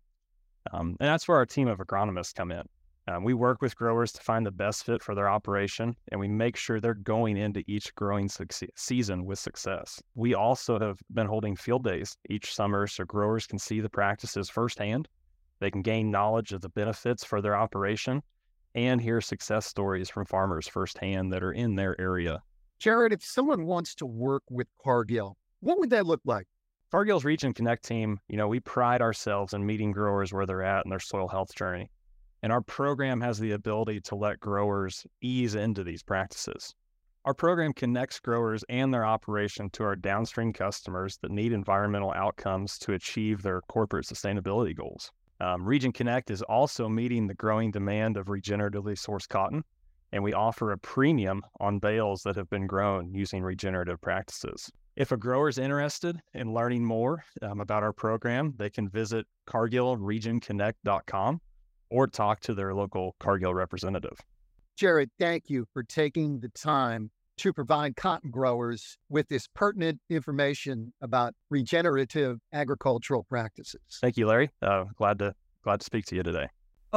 Um, 0.71 0.97
and 0.99 1.07
that's 1.07 1.27
where 1.27 1.37
our 1.37 1.45
team 1.45 1.67
of 1.67 1.79
agronomists 1.79 2.35
come 2.35 2.51
in. 2.51 2.63
Um, 3.09 3.23
we 3.23 3.33
work 3.33 3.61
with 3.61 3.77
growers 3.77 4.11
to 4.13 4.21
find 4.21 4.45
the 4.45 4.51
best 4.51 4.83
fit 4.83 5.01
for 5.01 5.15
their 5.15 5.29
operation, 5.29 5.95
and 6.11 6.19
we 6.19 6.27
make 6.27 6.57
sure 6.57 6.81
they're 6.81 6.93
going 6.93 7.37
into 7.37 7.63
each 7.65 7.95
growing 7.95 8.29
season 8.75 9.25
with 9.25 9.39
success. 9.39 10.01
We 10.15 10.33
also 10.33 10.77
have 10.77 10.99
been 11.13 11.27
holding 11.27 11.55
field 11.55 11.85
days 11.85 12.17
each 12.29 12.53
summer 12.53 12.85
so 12.85 13.05
growers 13.05 13.47
can 13.47 13.59
see 13.59 13.79
the 13.79 13.89
practices 13.89 14.49
firsthand. 14.49 15.07
They 15.59 15.71
can 15.71 15.83
gain 15.83 16.11
knowledge 16.11 16.51
of 16.51 16.59
the 16.59 16.69
benefits 16.69 17.23
for 17.23 17.41
their 17.41 17.55
operation 17.55 18.21
and 18.75 18.99
hear 18.99 19.21
success 19.21 19.65
stories 19.65 20.09
from 20.09 20.25
farmers 20.25 20.67
firsthand 20.67 21.31
that 21.31 21.43
are 21.43 21.53
in 21.53 21.75
their 21.75 21.99
area 21.99 22.43
Jared, 22.79 23.11
if 23.11 23.23
someone 23.23 23.65
wants 23.65 23.95
to 23.95 24.05
work 24.05 24.43
with 24.51 24.67
Cargill, 24.83 25.35
what 25.61 25.79
would 25.79 25.89
that 25.89 26.05
look 26.05 26.21
like? 26.25 26.45
Cargill's 26.91 27.25
Regen 27.25 27.51
Connect 27.53 27.83
team, 27.83 28.19
you 28.29 28.37
know, 28.37 28.47
we 28.47 28.59
pride 28.59 29.01
ourselves 29.01 29.53
in 29.53 29.65
meeting 29.65 29.91
growers 29.91 30.31
where 30.31 30.45
they're 30.45 30.61
at 30.61 30.85
in 30.85 30.89
their 30.89 30.99
soil 30.99 31.27
health 31.27 31.55
journey. 31.55 31.89
And 32.43 32.51
our 32.51 32.61
program 32.61 33.19
has 33.21 33.39
the 33.39 33.53
ability 33.53 34.01
to 34.01 34.15
let 34.15 34.39
growers 34.39 35.07
ease 35.21 35.55
into 35.55 35.83
these 35.83 36.03
practices. 36.03 36.75
Our 37.25 37.33
program 37.33 37.73
connects 37.73 38.19
growers 38.19 38.63
and 38.69 38.93
their 38.93 39.05
operation 39.05 39.71
to 39.71 39.83
our 39.83 39.95
downstream 39.95 40.53
customers 40.53 41.17
that 41.23 41.31
need 41.31 41.53
environmental 41.53 42.13
outcomes 42.13 42.77
to 42.79 42.93
achieve 42.93 43.41
their 43.41 43.61
corporate 43.61 44.05
sustainability 44.05 44.75
goals. 44.75 45.11
Um, 45.41 45.65
Regen 45.65 45.91
Connect 45.91 46.29
is 46.29 46.43
also 46.43 46.87
meeting 46.87 47.25
the 47.25 47.33
growing 47.33 47.71
demand 47.71 48.17
of 48.17 48.27
regeneratively 48.27 48.93
sourced 48.93 49.27
cotton 49.27 49.63
and 50.11 50.23
we 50.23 50.33
offer 50.33 50.71
a 50.71 50.77
premium 50.77 51.43
on 51.59 51.79
bales 51.79 52.23
that 52.23 52.35
have 52.35 52.49
been 52.49 52.67
grown 52.67 53.13
using 53.13 53.43
regenerative 53.43 54.01
practices. 54.01 54.71
If 54.95 55.11
a 55.11 55.17
grower 55.17 55.49
is 55.49 55.57
interested 55.57 56.19
in 56.33 56.53
learning 56.53 56.83
more 56.83 57.23
um, 57.41 57.61
about 57.61 57.83
our 57.83 57.93
program, 57.93 58.53
they 58.57 58.69
can 58.69 58.89
visit 58.89 59.27
cargillregion.connect.com 59.47 61.41
or 61.89 62.07
talk 62.07 62.39
to 62.41 62.53
their 62.53 62.73
local 62.73 63.15
Cargill 63.19 63.53
representative. 63.53 64.19
Jared, 64.75 65.09
thank 65.19 65.49
you 65.49 65.65
for 65.73 65.83
taking 65.83 66.39
the 66.39 66.49
time 66.49 67.11
to 67.37 67.53
provide 67.53 67.95
cotton 67.95 68.31
growers 68.31 68.97
with 69.09 69.27
this 69.27 69.47
pertinent 69.53 69.99
information 70.09 70.93
about 71.01 71.33
regenerative 71.49 72.39
agricultural 72.51 73.23
practices. 73.23 73.81
Thank 74.01 74.17
you, 74.17 74.27
Larry. 74.27 74.49
Uh, 74.61 74.85
glad 74.95 75.19
to 75.19 75.33
glad 75.63 75.79
to 75.81 75.85
speak 75.85 76.05
to 76.07 76.15
you 76.15 76.23
today. 76.23 76.47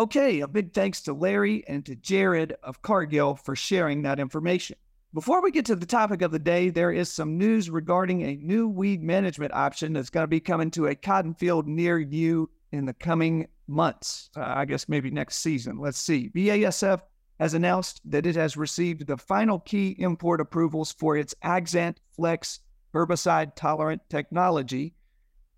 Okay, 0.00 0.40
a 0.40 0.48
big 0.48 0.72
thanks 0.72 1.02
to 1.02 1.12
Larry 1.12 1.62
and 1.68 1.84
to 1.84 1.94
Jared 1.94 2.56
of 2.62 2.80
Cargill 2.80 3.36
for 3.36 3.54
sharing 3.54 4.00
that 4.00 4.18
information. 4.18 4.78
Before 5.12 5.42
we 5.42 5.50
get 5.50 5.66
to 5.66 5.76
the 5.76 5.84
topic 5.84 6.22
of 6.22 6.30
the 6.30 6.38
day, 6.38 6.70
there 6.70 6.90
is 6.90 7.12
some 7.12 7.36
news 7.36 7.68
regarding 7.68 8.22
a 8.22 8.36
new 8.36 8.66
weed 8.66 9.02
management 9.02 9.52
option 9.52 9.92
that's 9.92 10.08
going 10.08 10.24
to 10.24 10.26
be 10.26 10.40
coming 10.40 10.70
to 10.70 10.86
a 10.86 10.94
cotton 10.94 11.34
field 11.34 11.68
near 11.68 11.98
you 11.98 12.48
in 12.72 12.86
the 12.86 12.94
coming 12.94 13.46
months. 13.68 14.30
Uh, 14.34 14.40
I 14.46 14.64
guess 14.64 14.88
maybe 14.88 15.10
next 15.10 15.40
season. 15.40 15.76
Let's 15.78 15.98
see. 15.98 16.30
BASF 16.34 17.02
has 17.38 17.52
announced 17.52 18.00
that 18.06 18.24
it 18.24 18.36
has 18.36 18.56
received 18.56 19.06
the 19.06 19.18
final 19.18 19.58
key 19.58 19.96
import 19.98 20.40
approvals 20.40 20.92
for 20.92 21.18
its 21.18 21.34
Axant 21.42 22.00
Flex 22.16 22.60
herbicide 22.94 23.54
tolerant 23.54 24.00
technology 24.08 24.94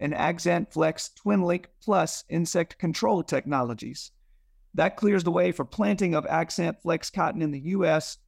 and 0.00 0.12
Axant 0.12 0.72
Flex 0.72 1.12
TwinLink 1.24 1.66
Plus 1.80 2.24
insect 2.28 2.76
control 2.78 3.22
technologies. 3.22 4.10
That 4.74 4.96
clears 4.96 5.24
the 5.24 5.30
way 5.30 5.52
for 5.52 5.64
planting 5.64 6.14
of 6.14 6.26
Axant 6.26 6.80
Flex 6.82 7.10
cotton 7.10 7.42
in 7.42 7.50
the 7.50 7.60
U.S., 7.60 8.18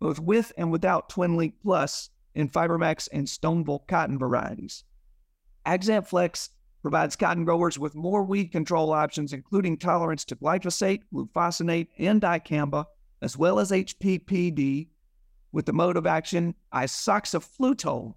both 0.00 0.20
with 0.20 0.52
and 0.56 0.70
without 0.70 1.08
TwinLink 1.08 1.54
Plus 1.60 2.10
in 2.34 2.48
FiberMax 2.48 3.08
and 3.12 3.26
Stoneville 3.26 3.86
cotton 3.88 4.18
varieties. 4.18 4.84
Axant 5.66 6.06
Flex 6.06 6.50
provides 6.82 7.16
cotton 7.16 7.44
growers 7.44 7.78
with 7.78 7.96
more 7.96 8.22
weed 8.22 8.52
control 8.52 8.92
options, 8.92 9.32
including 9.32 9.76
tolerance 9.76 10.24
to 10.26 10.36
glyphosate, 10.36 11.02
glufosinate, 11.12 11.88
and 11.98 12.22
dicamba, 12.22 12.84
as 13.20 13.36
well 13.36 13.58
as 13.58 13.72
HPPD, 13.72 14.88
with 15.50 15.66
the 15.66 15.72
mode 15.72 15.96
of 15.96 16.06
action 16.06 16.54
isoxaflutole. 16.72 18.14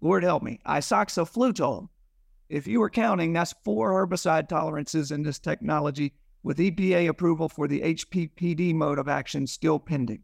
Lord 0.00 0.24
help 0.24 0.42
me, 0.42 0.60
isoxaflutole. 0.66 1.88
If 2.48 2.66
you 2.66 2.80
were 2.80 2.90
counting, 2.90 3.32
that's 3.32 3.54
four 3.64 3.92
herbicide 3.92 4.48
tolerances 4.48 5.12
in 5.12 5.22
this 5.22 5.38
technology 5.38 6.14
with 6.44 6.58
EPA 6.58 7.08
approval 7.08 7.48
for 7.48 7.66
the 7.66 7.80
HPPD 7.80 8.74
mode 8.74 8.98
of 8.98 9.08
action 9.08 9.46
still 9.46 9.80
pending. 9.80 10.22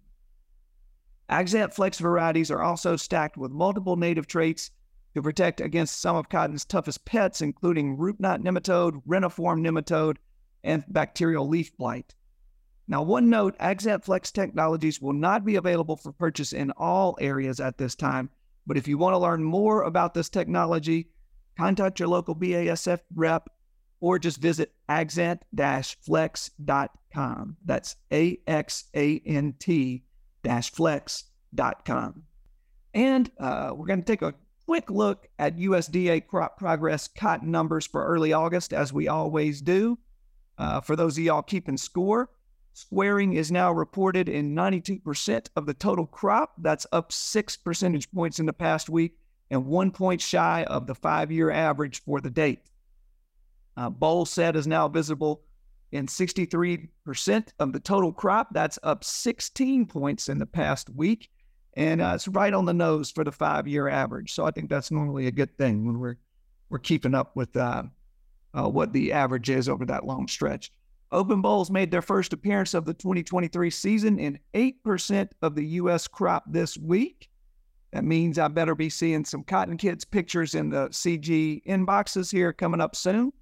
Axant 1.31 1.73
Flex 1.73 1.99
varieties 1.99 2.51
are 2.51 2.63
also 2.63 2.95
stacked 2.95 3.39
with 3.39 3.51
multiple 3.51 3.97
native 3.97 4.27
traits 4.27 4.71
to 5.15 5.23
protect 5.23 5.61
against 5.61 5.99
some 5.99 6.15
of 6.17 6.29
cotton's 6.29 6.65
toughest 6.65 7.05
pests, 7.05 7.41
including 7.41 7.97
root 7.97 8.21
knot 8.21 8.43
nematode, 8.43 9.03
reniform 9.09 9.67
nematode, 9.67 10.19
and 10.63 10.85
bacterial 10.89 11.49
leaf 11.49 11.75
blight. 11.77 12.15
Now, 12.87 13.03
one 13.03 13.31
note 13.31 13.57
Axant 13.59 14.05
Flex 14.05 14.31
technologies 14.31 15.01
will 15.01 15.15
not 15.15 15.45
be 15.45 15.57
available 15.57 15.97
for 15.97 16.13
purchase 16.13 16.53
in 16.53 16.71
all 16.73 17.17
areas 17.21 17.61
at 17.61 17.79
this 17.79 17.95
time, 17.95 18.29
but 18.67 18.77
if 18.77 18.87
you 18.87 18.99
want 18.99 19.15
to 19.15 19.19
learn 19.19 19.43
more 19.43 19.83
about 19.83 20.13
this 20.13 20.29
technology, 20.29 21.09
contact 21.57 21.99
your 21.99 22.09
local 22.09 22.35
BASF 22.35 23.01
rep 23.15 23.49
or 24.01 24.19
just 24.19 24.39
visit 24.39 24.73
axant-flex.com. 24.89 27.57
That's 27.65 27.97
A 28.13 28.39
X 28.47 28.85
A 28.95 29.23
N 29.25 29.55
T 29.59 30.05
flex.com. 30.43 32.23
And 32.95 33.31
uh, 33.39 33.73
we're 33.75 33.87
going 33.87 34.03
to 34.03 34.07
take 34.07 34.23
a 34.23 34.35
quick 34.67 34.91
look 34.91 35.29
at 35.39 35.59
USDA 35.59 36.27
crop 36.27 36.59
progress 36.59 37.09
cotton 37.09 37.51
numbers 37.51 37.87
for 37.87 38.07
early 38.07 38.33
August, 38.33 38.73
as 38.73 38.93
we 38.93 39.09
always 39.09 39.61
do. 39.61 39.99
Uh, 40.59 40.81
for 40.81 40.97
those 40.97 41.17
of 41.17 41.25
y'all 41.25 41.43
keeping 41.43 41.77
score, 41.77 42.29
squaring 42.73 43.35
is 43.35 43.51
now 43.51 43.73
reported 43.73 44.29
in 44.29 44.55
92% 44.55 45.49
of 45.57 45.67
the 45.67 45.75
total 45.75 46.07
crop. 46.07 46.53
That's 46.59 46.87
up 46.93 47.13
six 47.13 47.57
percentage 47.57 48.11
points 48.11 48.39
in 48.39 48.47
the 48.47 48.53
past 48.53 48.89
week 48.89 49.17
and 49.51 49.67
one 49.67 49.91
point 49.91 50.21
shy 50.21 50.65
of 50.65 50.87
the 50.87 50.95
five 50.95 51.33
year 51.33 51.51
average 51.51 52.03
for 52.03 52.21
the 52.21 52.31
date. 52.31 52.61
Uh, 53.81 53.89
boll 53.89 54.27
set 54.27 54.57
is 54.57 54.67
now 54.67 54.87
visible 54.87 55.41
in 55.93 56.05
63% 56.07 57.49
of 57.59 57.73
the 57.73 57.81
total 57.81 58.13
crop. 58.13 58.49
That's 58.53 58.79
up 58.83 59.03
16 59.03 59.87
points 59.87 60.29
in 60.29 60.39
the 60.39 60.45
past 60.45 60.91
week. 60.91 61.31
And 61.79 62.03
uh, 62.03 62.13
it's 62.15 62.29
right 62.29 62.53
on 62.53 62.67
the 62.67 62.75
nose 62.75 63.11
for 63.11 63.25
the 63.25 63.33
five 63.33 63.67
year 63.67 63.89
average. 63.89 64.35
So 64.35 64.45
I 64.45 64.51
think 64.51 64.69
that's 64.69 64.91
normally 64.91 65.29
a 65.29 65.33
good 65.33 65.57
thing 65.57 65.87
when 65.87 65.99
we're, 65.99 66.19
we're 66.69 66.79
keeping 66.79 67.15
up 67.15 67.35
with 67.37 67.57
uh, 67.57 67.85
uh, 68.53 68.69
what 68.69 68.93
the 68.93 69.15
average 69.15 69.49
is 69.49 69.67
over 69.67 69.87
that 69.87 70.05
long 70.05 70.29
stretch. 70.29 70.71
Open 71.11 71.41
bolls 71.41 71.71
made 71.71 71.91
their 71.91 72.03
first 72.03 72.35
appearance 72.35 72.75
of 72.75 72.85
the 72.85 72.93
2023 72.93 73.71
season 73.71 74.19
in 74.19 74.39
8% 74.53 75.31
of 75.41 75.55
the 75.55 75.65
U.S. 75.67 76.07
crop 76.07 76.45
this 76.47 76.77
week. 76.77 77.31
That 77.95 78.05
means 78.05 78.39
I 78.39 78.49
better 78.49 78.75
be 78.75 78.91
seeing 78.91 79.25
some 79.25 79.43
Cotton 79.43 79.79
Kids 79.79 80.05
pictures 80.05 80.55
in 80.55 80.69
the 80.69 80.89
CG 80.91 81.65
inboxes 81.65 82.31
here 82.31 82.53
coming 82.53 82.83
up 82.83 82.95
soon. 82.95 83.33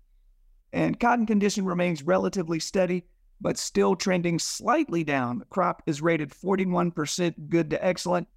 And 0.72 0.98
cotton 1.00 1.26
condition 1.26 1.64
remains 1.64 2.02
relatively 2.02 2.60
steady, 2.60 3.04
but 3.40 3.56
still 3.56 3.96
trending 3.96 4.38
slightly 4.38 5.04
down. 5.04 5.38
The 5.38 5.44
crop 5.46 5.82
is 5.86 6.02
rated 6.02 6.30
41% 6.30 7.48
good 7.48 7.70
to 7.70 7.84
excellent, 7.84 8.28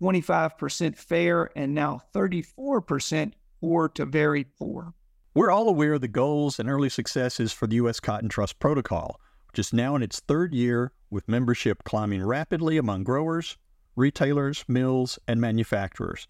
25% 0.00 0.96
fair, 0.96 1.50
and 1.56 1.74
now 1.74 2.00
34% 2.14 3.32
poor 3.60 3.88
to 3.88 4.06
very 4.06 4.44
poor. 4.44 4.94
We're 5.34 5.50
all 5.50 5.68
aware 5.68 5.94
of 5.94 6.00
the 6.00 6.08
goals 6.08 6.58
and 6.58 6.68
early 6.68 6.88
successes 6.88 7.52
for 7.52 7.66
the 7.66 7.76
U.S. 7.76 8.00
Cotton 8.00 8.28
Trust 8.28 8.58
Protocol, 8.58 9.20
which 9.48 9.58
is 9.58 9.72
now 9.72 9.94
in 9.94 10.02
its 10.02 10.20
third 10.20 10.54
year 10.54 10.92
with 11.10 11.28
membership 11.28 11.84
climbing 11.84 12.24
rapidly 12.24 12.76
among 12.76 13.04
growers, 13.04 13.56
retailers, 13.96 14.64
mills, 14.68 15.18
and 15.28 15.40
manufacturers. 15.40 16.26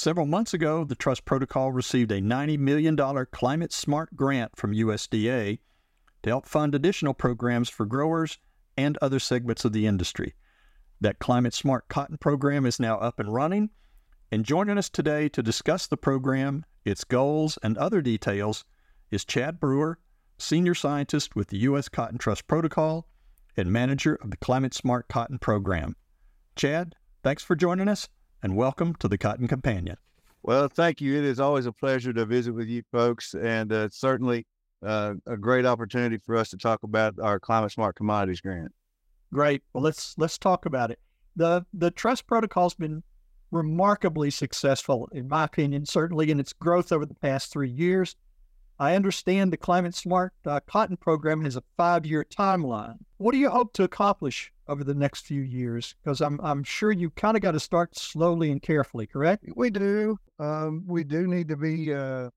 Several 0.00 0.24
months 0.24 0.54
ago, 0.54 0.82
the 0.82 0.94
Trust 0.94 1.26
Protocol 1.26 1.72
received 1.72 2.10
a 2.10 2.22
$90 2.22 2.58
million 2.58 2.96
Climate 3.32 3.70
Smart 3.70 4.16
grant 4.16 4.56
from 4.56 4.72
USDA 4.72 5.58
to 6.22 6.30
help 6.30 6.46
fund 6.46 6.74
additional 6.74 7.12
programs 7.12 7.68
for 7.68 7.84
growers 7.84 8.38
and 8.78 8.96
other 9.02 9.18
segments 9.18 9.66
of 9.66 9.74
the 9.74 9.86
industry. 9.86 10.34
That 11.02 11.18
Climate 11.18 11.52
Smart 11.52 11.88
Cotton 11.88 12.16
program 12.16 12.64
is 12.64 12.80
now 12.80 12.96
up 12.96 13.20
and 13.20 13.34
running. 13.34 13.68
And 14.32 14.42
joining 14.46 14.78
us 14.78 14.88
today 14.88 15.28
to 15.28 15.42
discuss 15.42 15.86
the 15.86 15.98
program, 15.98 16.64
its 16.82 17.04
goals, 17.04 17.58
and 17.62 17.76
other 17.76 18.00
details 18.00 18.64
is 19.10 19.26
Chad 19.26 19.60
Brewer, 19.60 19.98
Senior 20.38 20.74
Scientist 20.74 21.36
with 21.36 21.48
the 21.48 21.58
U.S. 21.58 21.90
Cotton 21.90 22.16
Trust 22.16 22.46
Protocol 22.46 23.06
and 23.54 23.70
Manager 23.70 24.14
of 24.14 24.30
the 24.30 24.38
Climate 24.38 24.72
Smart 24.72 25.08
Cotton 25.08 25.38
Program. 25.38 25.94
Chad, 26.56 26.94
thanks 27.22 27.42
for 27.42 27.54
joining 27.54 27.86
us 27.86 28.08
and 28.42 28.56
welcome 28.56 28.94
to 28.96 29.08
the 29.08 29.18
Cotton 29.18 29.48
Companion. 29.48 29.96
Well, 30.42 30.68
thank 30.68 31.00
you. 31.00 31.18
It 31.18 31.24
is 31.24 31.38
always 31.38 31.66
a 31.66 31.72
pleasure 31.72 32.12
to 32.12 32.24
visit 32.24 32.52
with 32.52 32.68
you 32.68 32.82
folks, 32.90 33.34
and 33.34 33.72
uh, 33.72 33.88
certainly 33.90 34.46
uh, 34.84 35.14
a 35.26 35.36
great 35.36 35.66
opportunity 35.66 36.18
for 36.18 36.36
us 36.36 36.48
to 36.50 36.56
talk 36.56 36.82
about 36.82 37.14
our 37.20 37.38
Climate 37.38 37.72
Smart 37.72 37.96
Commodities 37.96 38.40
Grant. 38.40 38.72
Great. 39.32 39.62
Well, 39.72 39.84
let's 39.84 40.14
let's 40.16 40.38
talk 40.38 40.66
about 40.66 40.90
it. 40.90 40.98
the 41.36 41.64
The 41.74 41.90
trust 41.90 42.26
protocol's 42.26 42.74
been 42.74 43.02
remarkably 43.50 44.30
successful, 44.30 45.08
in 45.12 45.28
my 45.28 45.44
opinion, 45.44 45.84
certainly 45.84 46.30
in 46.30 46.40
its 46.40 46.52
growth 46.52 46.92
over 46.92 47.04
the 47.04 47.14
past 47.14 47.52
three 47.52 47.70
years. 47.70 48.16
I 48.80 48.96
understand 48.96 49.52
the 49.52 49.58
Climate 49.58 49.94
Smart 49.94 50.32
uh, 50.46 50.58
Cotton 50.66 50.96
Program 50.96 51.44
has 51.44 51.54
a 51.54 51.62
five 51.76 52.06
year 52.06 52.24
timeline. 52.24 52.96
What 53.18 53.32
do 53.32 53.38
you 53.38 53.50
hope 53.50 53.74
to 53.74 53.82
accomplish 53.82 54.50
over 54.66 54.82
the 54.84 54.94
next 54.94 55.26
few 55.26 55.42
years? 55.42 55.94
Because 56.02 56.22
I'm, 56.22 56.40
I'm 56.42 56.64
sure 56.64 56.90
you 56.90 57.10
kind 57.10 57.36
of 57.36 57.42
got 57.42 57.52
to 57.52 57.60
start 57.60 57.94
slowly 57.94 58.50
and 58.50 58.62
carefully, 58.62 59.06
correct? 59.06 59.44
We 59.54 59.68
do. 59.68 60.18
Um, 60.38 60.84
we 60.86 61.04
do 61.04 61.26
need 61.26 61.48
to 61.48 61.58
be 61.58 61.92
uh, 61.92 62.30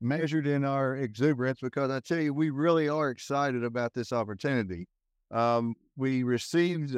measured 0.00 0.46
in 0.46 0.64
our 0.64 0.94
exuberance 0.94 1.58
because 1.60 1.90
I 1.90 1.98
tell 1.98 2.20
you, 2.20 2.32
we 2.32 2.50
really 2.50 2.88
are 2.88 3.10
excited 3.10 3.64
about 3.64 3.92
this 3.92 4.12
opportunity. 4.12 4.86
Um, 5.32 5.74
we 5.96 6.22
received 6.22 6.96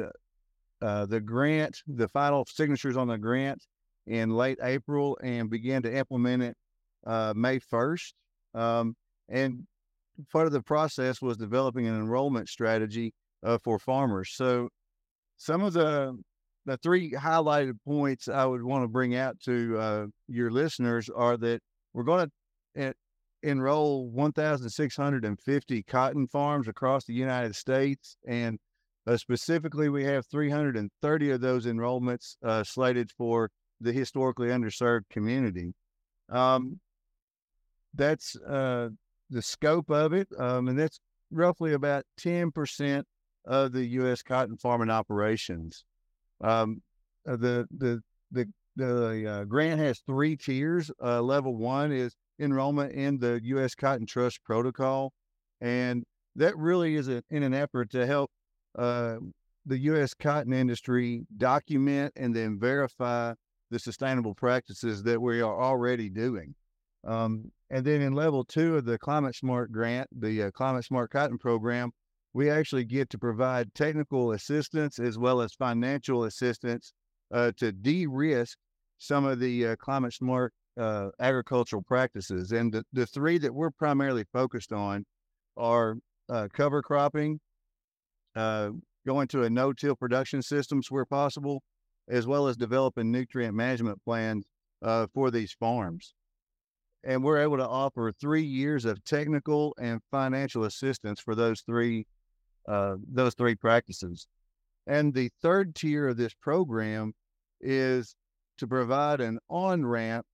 uh, 0.83 1.05
the 1.07 1.19
grant, 1.19 1.81
the 1.87 2.07
final 2.09 2.45
signatures 2.47 2.95
on 2.95 3.07
the 3.07 3.17
grant 3.17 3.65
in 4.05 4.29
late 4.29 4.59
April 4.61 5.17
and 5.23 5.49
began 5.49 5.81
to 5.81 5.91
implement 5.91 6.43
it 6.43 6.57
uh, 7.07 7.33
May 7.35 7.59
1st. 7.59 8.13
Um, 8.53 8.95
and 9.29 9.65
part 10.31 10.47
of 10.47 10.53
the 10.53 10.61
process 10.61 11.21
was 11.21 11.37
developing 11.37 11.87
an 11.87 11.95
enrollment 11.95 12.49
strategy 12.49 13.13
uh, 13.43 13.57
for 13.63 13.79
farmers. 13.79 14.31
So 14.33 14.69
some 15.37 15.63
of 15.63 15.73
the 15.73 16.17
the 16.65 16.77
three 16.77 17.11
highlighted 17.11 17.73
points 17.85 18.29
I 18.29 18.45
would 18.45 18.63
want 18.63 18.85
to 18.85 18.87
bring 18.87 19.15
out 19.15 19.37
to 19.41 19.77
uh, 19.77 20.05
your 20.29 20.49
listeners 20.49 21.09
are 21.13 21.35
that 21.37 21.59
we're 21.93 22.03
going 22.03 22.31
to 22.77 22.93
enroll 23.41 24.07
1,650 24.09 25.83
cotton 25.83 26.27
farms 26.27 26.69
across 26.69 27.03
the 27.03 27.13
United 27.13 27.53
States, 27.55 28.15
and 28.25 28.57
uh, 29.05 29.17
specifically, 29.17 29.89
we 29.89 30.05
have 30.05 30.25
330 30.27 31.31
of 31.31 31.41
those 31.41 31.65
enrollments 31.65 32.37
uh, 32.43 32.63
slated 32.63 33.11
for 33.11 33.49
the 33.81 33.91
historically 33.91 34.47
underserved 34.47 35.03
community. 35.09 35.73
Um, 36.29 36.79
that's 37.93 38.35
uh, 38.35 38.89
the 39.29 39.41
scope 39.41 39.89
of 39.89 40.13
it, 40.13 40.27
um, 40.37 40.67
and 40.67 40.77
that's 40.77 40.99
roughly 41.31 41.73
about 41.73 42.05
10% 42.19 43.03
of 43.45 43.71
the 43.71 43.85
U.S. 43.85 44.21
cotton 44.21 44.57
farming 44.57 44.89
operations. 44.89 45.83
Um, 46.41 46.81
uh, 47.27 47.37
the 47.37 47.67
the 47.77 48.01
the 48.31 48.49
the 48.75 49.27
uh, 49.27 49.43
grant 49.45 49.79
has 49.79 49.99
three 49.99 50.35
tiers. 50.35 50.91
Uh, 51.01 51.21
level 51.21 51.55
one 51.55 51.91
is 51.91 52.15
enrollment 52.39 52.93
in 52.93 53.19
the 53.19 53.39
U.S. 53.43 53.75
Cotton 53.75 54.05
Trust 54.05 54.43
Protocol, 54.43 55.13
and 55.61 56.03
that 56.35 56.57
really 56.57 56.95
is 56.95 57.07
a, 57.07 57.23
in 57.29 57.43
an 57.43 57.53
effort 57.53 57.91
to 57.91 58.05
help 58.05 58.31
uh, 58.77 59.17
the 59.65 59.77
U.S. 59.77 60.13
cotton 60.13 60.53
industry 60.53 61.25
document 61.37 62.13
and 62.15 62.35
then 62.35 62.59
verify 62.59 63.33
the 63.71 63.79
sustainable 63.79 64.35
practices 64.35 65.03
that 65.03 65.21
we 65.21 65.41
are 65.41 65.61
already 65.61 66.09
doing. 66.09 66.53
Um, 67.05 67.51
and 67.73 67.83
then 67.83 68.03
in 68.03 68.13
level 68.13 68.45
two 68.45 68.77
of 68.77 68.85
the 68.85 68.99
Climate 68.99 69.35
Smart 69.35 69.71
grant, 69.71 70.07
the 70.11 70.43
uh, 70.43 70.51
Climate 70.51 70.85
Smart 70.85 71.09
Cotton 71.09 71.39
Program, 71.39 71.91
we 72.31 72.47
actually 72.47 72.83
get 72.83 73.09
to 73.09 73.17
provide 73.17 73.73
technical 73.73 74.33
assistance 74.33 74.99
as 74.99 75.17
well 75.17 75.41
as 75.41 75.55
financial 75.55 76.25
assistance 76.25 76.93
uh, 77.33 77.51
to 77.57 77.71
de 77.71 78.05
risk 78.05 78.59
some 78.99 79.25
of 79.25 79.39
the 79.39 79.69
uh, 79.69 79.75
climate 79.77 80.13
smart 80.13 80.53
uh, 80.79 81.09
agricultural 81.19 81.81
practices. 81.81 82.51
And 82.51 82.71
the, 82.71 82.83
the 82.93 83.07
three 83.07 83.39
that 83.39 83.55
we're 83.55 83.71
primarily 83.71 84.25
focused 84.31 84.71
on 84.71 85.03
are 85.57 85.95
uh, 86.29 86.49
cover 86.53 86.83
cropping, 86.83 87.39
uh, 88.35 88.69
going 89.03 89.27
to 89.29 89.43
a 89.43 89.49
no-till 89.49 89.95
production 89.95 90.43
systems 90.43 90.91
where 90.91 91.05
possible, 91.05 91.63
as 92.07 92.27
well 92.27 92.47
as 92.47 92.55
developing 92.55 93.11
nutrient 93.11 93.55
management 93.55 93.99
plans 94.05 94.45
for 95.13 95.31
these 95.31 95.53
farms. 95.59 96.13
And 97.03 97.23
we're 97.23 97.41
able 97.41 97.57
to 97.57 97.67
offer 97.67 98.11
three 98.11 98.43
years 98.43 98.85
of 98.85 99.03
technical 99.03 99.75
and 99.79 100.01
financial 100.09 100.63
assistance 100.63 101.19
for 101.19 101.35
those 101.35 101.61
three 101.61 102.05
uh, 102.67 102.95
those 103.11 103.33
three 103.33 103.55
practices. 103.55 104.27
And 104.87 105.13
the 105.13 105.29
third 105.41 105.75
tier 105.75 106.07
of 106.07 106.17
this 106.17 106.33
program 106.33 107.13
is 107.59 108.15
to 108.57 108.67
provide 108.67 109.19
an 109.19 109.39
on 109.49 109.85
ramp 109.85 110.25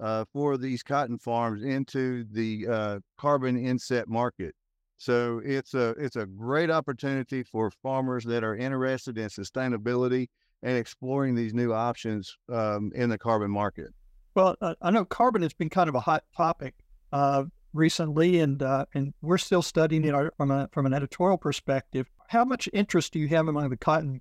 uh, 0.00 0.24
for 0.32 0.56
these 0.56 0.82
cotton 0.82 1.18
farms 1.18 1.62
into 1.62 2.24
the 2.32 2.66
uh, 2.68 2.98
carbon 3.18 3.56
inset 3.56 4.08
market. 4.08 4.54
So 4.98 5.40
it's 5.44 5.74
a 5.74 5.90
it's 5.90 6.16
a 6.16 6.26
great 6.26 6.70
opportunity 6.70 7.42
for 7.42 7.70
farmers 7.70 8.24
that 8.24 8.42
are 8.44 8.56
interested 8.56 9.18
in 9.18 9.28
sustainability 9.28 10.28
and 10.62 10.76
exploring 10.76 11.34
these 11.34 11.52
new 11.52 11.72
options 11.72 12.36
um, 12.50 12.90
in 12.94 13.10
the 13.10 13.18
carbon 13.18 13.50
market. 13.50 13.88
Well, 14.36 14.54
uh, 14.60 14.74
I 14.82 14.90
know 14.90 15.06
carbon 15.06 15.40
has 15.40 15.54
been 15.54 15.70
kind 15.70 15.88
of 15.88 15.94
a 15.94 16.00
hot 16.00 16.22
topic 16.36 16.74
uh, 17.10 17.44
recently, 17.72 18.38
and 18.40 18.62
uh, 18.62 18.84
and 18.92 19.14
we're 19.22 19.38
still 19.38 19.62
studying 19.62 20.04
it 20.04 20.14
from 20.36 20.50
a, 20.50 20.68
from 20.72 20.84
an 20.84 20.92
editorial 20.92 21.38
perspective. 21.38 22.06
How 22.28 22.44
much 22.44 22.68
interest 22.74 23.14
do 23.14 23.18
you 23.18 23.28
have 23.28 23.48
among 23.48 23.70
the 23.70 23.78
cotton 23.78 24.20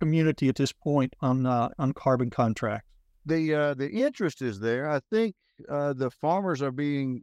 community 0.00 0.48
at 0.48 0.54
this 0.56 0.72
point 0.72 1.14
on 1.20 1.44
uh, 1.44 1.68
on 1.78 1.92
carbon 1.92 2.30
contracts? 2.30 2.88
The 3.26 3.54
uh, 3.54 3.74
the 3.74 3.90
interest 3.90 4.40
is 4.40 4.60
there. 4.60 4.90
I 4.90 5.00
think 5.12 5.34
uh, 5.68 5.92
the 5.92 6.10
farmers 6.10 6.62
are 6.62 6.72
being 6.72 7.22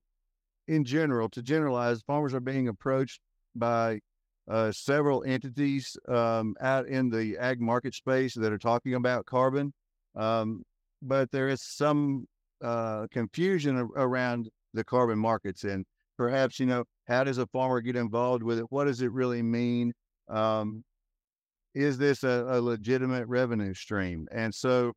in 0.68 0.86
general, 0.86 1.30
to 1.30 1.42
generalize, 1.42 2.04
farmers 2.04 2.36
are 2.36 2.40
being 2.40 2.68
approached 2.68 3.20
by 3.56 4.00
uh, 4.48 4.72
several 4.72 5.24
entities 5.24 5.98
um, 6.08 6.54
out 6.62 6.86
in 6.86 7.10
the 7.10 7.36
ag 7.40 7.60
market 7.60 7.96
space 7.96 8.36
that 8.36 8.54
are 8.54 8.60
talking 8.60 8.94
about 8.94 9.26
carbon, 9.26 9.74
um, 10.16 10.62
but 11.02 11.32
there 11.32 11.50
is 11.50 11.62
some 11.62 12.26
uh, 12.64 13.08
confusion 13.12 13.90
around 13.96 14.50
the 14.74 14.84
carbon 14.84 15.18
markets 15.18 15.64
and 15.64 15.86
perhaps 16.18 16.60
you 16.60 16.66
know 16.66 16.84
how 17.08 17.24
does 17.24 17.38
a 17.38 17.48
farmer 17.48 17.80
get 17.82 17.96
involved 17.96 18.44
with 18.44 18.60
it? 18.60 18.66
What 18.70 18.86
does 18.86 19.02
it 19.02 19.12
really 19.12 19.42
mean? 19.42 19.94
Um, 20.28 20.84
is 21.74 21.98
this 21.98 22.24
a, 22.24 22.46
a, 22.50 22.60
legitimate 22.60 23.28
revenue 23.28 23.74
stream? 23.74 24.28
And 24.32 24.54
so 24.54 24.94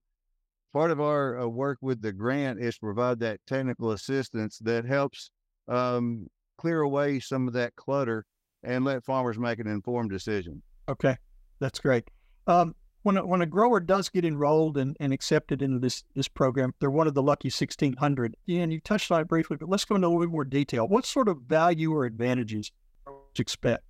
part 0.72 0.90
of 0.90 1.00
our 1.00 1.40
uh, 1.40 1.46
work 1.46 1.78
with 1.82 2.02
the 2.02 2.12
grant 2.12 2.60
is 2.60 2.74
to 2.74 2.80
provide 2.80 3.20
that 3.20 3.38
technical 3.46 3.92
assistance 3.92 4.58
that 4.58 4.84
helps 4.84 5.30
um, 5.68 6.26
clear 6.58 6.80
away 6.80 7.20
some 7.20 7.46
of 7.46 7.54
that 7.54 7.76
clutter 7.76 8.24
and 8.62 8.84
let 8.84 9.04
farmers 9.04 9.38
make 9.38 9.58
an 9.58 9.66
informed 9.66 10.10
decision. 10.10 10.62
Okay, 10.88 11.16
that's 11.60 11.78
great. 11.78 12.08
Um, 12.46 12.74
when 13.02 13.16
a, 13.16 13.24
when 13.24 13.40
a 13.40 13.46
grower 13.46 13.80
does 13.80 14.08
get 14.08 14.24
enrolled 14.24 14.76
and, 14.76 14.96
and 15.00 15.12
accepted 15.12 15.62
into 15.62 15.78
this 15.78 16.04
this 16.14 16.28
program, 16.28 16.74
they're 16.80 16.90
one 16.90 17.06
of 17.06 17.14
the 17.14 17.22
lucky 17.22 17.48
1600. 17.48 18.36
And 18.48 18.72
you 18.72 18.80
touched 18.80 19.10
on 19.10 19.22
it 19.22 19.28
briefly, 19.28 19.56
but 19.58 19.68
let's 19.68 19.84
go 19.84 19.94
into 19.94 20.06
a 20.06 20.08
little 20.08 20.26
bit 20.26 20.32
more 20.32 20.44
detail. 20.44 20.86
What 20.86 21.06
sort 21.06 21.28
of 21.28 21.38
value 21.42 21.92
or 21.92 22.04
advantages 22.04 22.70
you 23.06 23.14
expect? 23.38 23.84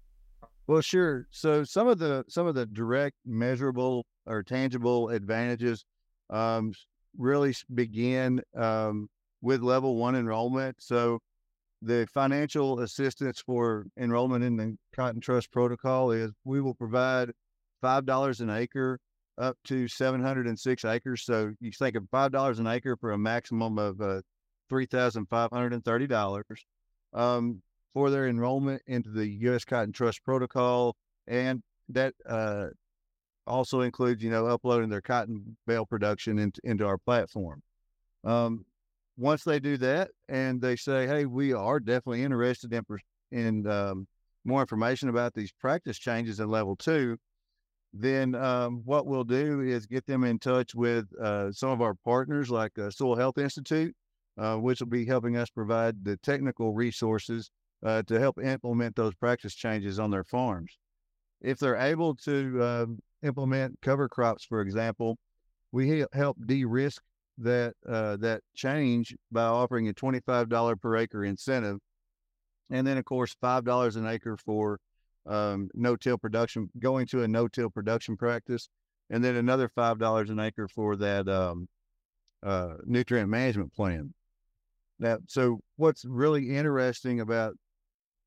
Well, 0.67 0.81
sure. 0.81 1.27
So 1.31 1.65
some 1.65 1.89
of 1.89 1.99
the 1.99 2.25
some 2.29 2.47
of 2.47 2.55
the 2.55 2.67
direct, 2.67 3.17
measurable 3.27 4.07
or 4.27 4.43
tangible 4.43 5.09
advantages 5.09 5.85
um, 6.31 6.73
really 7.19 7.55
begin 7.75 8.41
um, 8.57 9.09
with 9.43 9.63
level 9.63 9.97
one 9.97 10.15
enrollment. 10.15 10.77
So 10.79 11.19
the 11.83 12.07
financial 12.13 12.81
assistance 12.81 13.41
for 13.41 13.87
enrollment 13.99 14.45
in 14.45 14.57
the 14.57 14.77
Cotton 14.95 15.21
Trust 15.21 15.51
Protocol 15.51 16.13
is 16.13 16.31
we 16.45 16.61
will 16.61 16.75
provide 16.75 17.33
five 17.81 18.07
dollars 18.07 18.41
an 18.41 18.51
acre 18.51 18.99
up 19.39 19.57
to 19.65 19.89
seven 19.89 20.23
hundred 20.23 20.47
and 20.47 20.59
six 20.59 20.85
acres. 20.85 21.25
So 21.25 21.53
you 21.61 21.73
think 21.73 21.97
of 21.97 22.05
five 22.11 22.33
dollars 22.33 22.59
an 22.59 22.67
acre 22.67 22.97
for 22.97 23.13
a 23.13 23.19
maximum 23.19 23.79
of 23.79 24.01
uh, 24.01 24.21
three 24.69 24.87
thousand 24.87 25.27
five 25.27 25.51
hundred 25.51 25.73
and 25.73 25.85
thirty 25.85 26.07
dollars 26.07 26.65
um, 27.13 27.63
for 27.95 28.11
their 28.11 28.29
enrollment 28.29 28.83
into 28.87 29.11
the 29.11 29.27
U.S. 29.27 29.65
Cotton 29.65 29.93
Trust 29.93 30.25
Protocol, 30.25 30.97
and 31.27 31.63
that 31.89 32.15
uh, 32.29 32.67
also 33.47 33.81
includes 33.81 34.23
you 34.23 34.31
know 34.31 34.47
uploading 34.47 34.89
their 34.89 35.01
cotton 35.01 35.57
bale 35.67 35.87
production 35.87 36.39
into, 36.39 36.61
into 36.65 36.87
our 36.87 36.99
platform. 36.99 37.63
Um, 38.25 38.65
once 39.17 39.45
they 39.45 39.61
do 39.61 39.77
that 39.79 40.11
and 40.29 40.61
they 40.61 40.77
say, 40.77 41.07
"Hey, 41.07 41.27
we 41.27 41.53
are 41.53 41.81
definitely 41.81 42.23
interested 42.23 42.73
in 42.73 42.85
in 43.33 43.67
um, 43.67 44.07
more 44.45 44.61
information 44.61 45.09
about 45.09 45.35
these 45.35 45.53
practice 45.53 45.99
changes 45.99 46.41
in 46.41 46.49
level 46.49 46.77
two, 46.77 47.17
then 47.93 48.35
um, 48.35 48.83
what 48.85 49.07
we'll 49.07 49.25
do 49.25 49.61
is 49.61 49.87
get 49.87 50.07
them 50.07 50.25
in 50.25 50.39
touch 50.39 50.75
with 50.75 51.07
uh, 51.21 51.51
some 51.51 51.71
of 51.71 51.83
our 51.83 51.95
partners, 51.95 52.51
like 52.51 52.79
uh, 52.79 52.91
Soil 52.91 53.17
Health 53.17 53.39
Institute, 53.39 53.95
uh, 54.39 54.57
which 54.57 54.81
will 54.81 54.87
be 54.87 55.05
helping 55.05 55.37
us 55.37 55.51
provide 55.51 56.05
the 56.05 56.17
technical 56.19 56.73
resources 56.73 57.51
uh, 57.85 58.03
to 58.05 58.21
help 58.21 58.39
implement 58.43 58.95
those 58.95 59.15
practice 59.15 59.55
changes 59.55 59.99
on 59.99 60.11
their 60.11 60.25
farms. 60.25 60.79
If 61.41 61.59
they're 61.59 61.77
able 61.77 62.15
to 62.17 62.63
um, 62.63 62.99
implement 63.23 63.81
cover 63.81 64.09
crops, 64.09 64.45
for 64.45 64.61
example, 64.61 65.17
we 65.73 66.05
help 66.13 66.37
de-risk 66.47 67.03
that 67.39 67.75
uh, 67.89 68.17
that 68.19 68.43
change 68.55 69.17
by 69.33 69.45
offering 69.45 69.89
a 69.89 69.95
$25 69.95 70.81
per 70.81 70.97
acre 70.97 71.25
incentive, 71.25 71.79
and 72.69 72.87
then 72.87 72.99
of 72.99 73.05
course 73.05 73.35
five 73.41 73.65
dollars 73.65 73.97
an 73.97 74.07
acre 74.07 74.37
for 74.37 74.79
um, 75.27 75.69
no-till 75.75 76.19
production, 76.19 76.71
going 76.79 77.07
to 77.07 77.23
a 77.23 77.29
no-till 77.29 77.71
production 77.71 78.17
practice, 78.17 78.69
and 79.11 79.23
then 79.25 79.37
another 79.37 79.69
five 79.69 79.99
dollars 79.99 80.31
an 80.31 80.41
acre 80.41 80.69
for 80.69 80.97
that 80.97 81.29
um, 81.29 81.69
uh, 82.43 82.75
nutrient 82.85 83.29
management 83.29 83.73
plan. 83.73 84.15
Now, 84.99 85.19
so 85.27 85.61
what's 85.77 86.05
really 86.05 86.57
interesting 86.57 87.21
about 87.21 87.55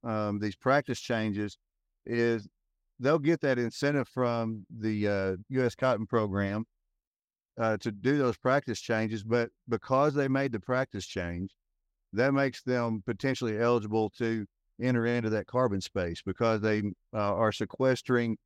um, 0.04 0.40
these 0.40 0.56
practice 0.56 1.00
changes 1.00 1.58
is 2.06 2.48
they'll 3.00 3.20
get 3.20 3.42
that 3.42 3.60
incentive 3.60 4.08
from 4.08 4.66
the 4.70 5.08
uh, 5.08 5.36
U.S. 5.50 5.76
Cotton 5.76 6.06
Program 6.08 6.66
uh, 7.60 7.78
to 7.78 7.92
do 7.92 8.18
those 8.18 8.38
practice 8.38 8.80
changes, 8.80 9.24
but 9.24 9.50
because 9.70 10.14
they 10.14 10.28
made 10.28 10.52
the 10.52 10.60
practice 10.60 11.06
change, 11.06 11.56
that 12.14 12.34
makes 12.34 12.62
them 12.64 13.04
potentially 13.06 13.60
eligible 13.60 14.10
to 14.18 14.46
enter 14.82 15.06
into 15.06 15.30
that 15.30 15.48
carbon 15.48 15.82
space 15.82 16.22
because 16.26 16.62
they 16.62 16.82
uh, 17.14 17.36
are 17.36 17.52
sequestering 17.52 18.38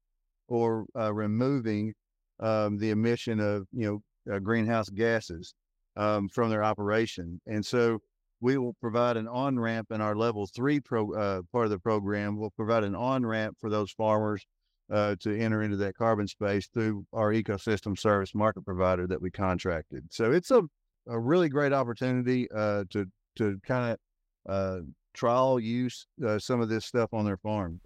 or 0.48 0.86
uh, 0.96 1.13
removing 1.13 1.94
um, 2.40 2.78
the 2.78 2.92
emission 2.92 3.40
of 3.40 3.68
you 3.72 4.02
know 4.26 4.36
uh, 4.36 4.40
greenhouse 4.40 4.90
gases 4.90 5.54
um, 5.96 6.30
from 6.30 6.50
their 6.50 6.63
operation, 6.63 7.42
and 7.48 7.66
so 7.66 8.00
we 8.40 8.58
will 8.58 8.76
provide 8.80 9.18
an 9.18 9.28
on 9.28 9.60
ramp 9.60 9.92
in 9.92 10.02
our 10.02 10.16
level 10.16 10.48
three 10.56 10.80
pro, 10.80 11.12
uh, 11.13 11.42
part 11.52 11.66
of 11.66 11.72
the 11.72 11.80
program. 11.80 12.38
We'll 12.38 12.52
provide 12.52 12.84
an 12.84 12.96
on 12.96 13.26
ramp 13.26 13.58
for 13.60 13.70
those 13.70 13.92
farmers 13.92 14.46
uh, 14.92 15.16
to 15.22 15.38
enter 15.38 15.63
into 15.63 15.78
that 15.78 15.96
carbon 15.96 16.28
space 16.28 16.68
through 16.68 17.06
our 17.13 17.34
ecosystem 17.34 17.98
service 17.98 18.36
market 18.36 18.63
provider 18.63 19.08
that 19.08 19.22
we 19.22 19.32
contracted. 19.32 20.06
So 20.12 20.32
it's 20.32 20.52
a, 20.52 20.62
a 21.08 21.20
really 21.20 21.50
great 21.50 21.74
opportunity 21.74 22.48
uh, 22.52 22.84
to 22.92 23.06
to 23.38 23.60
kind 23.66 23.92
of 23.94 23.98
uh, 24.52 24.82
trial 25.17 25.60
use 25.60 26.08
uh, 26.25 26.39
some 26.39 26.62
of 26.62 26.69
this 26.69 26.86
stuff 26.86 27.13
on 27.13 27.25
their 27.25 27.38
farm. 27.38 27.82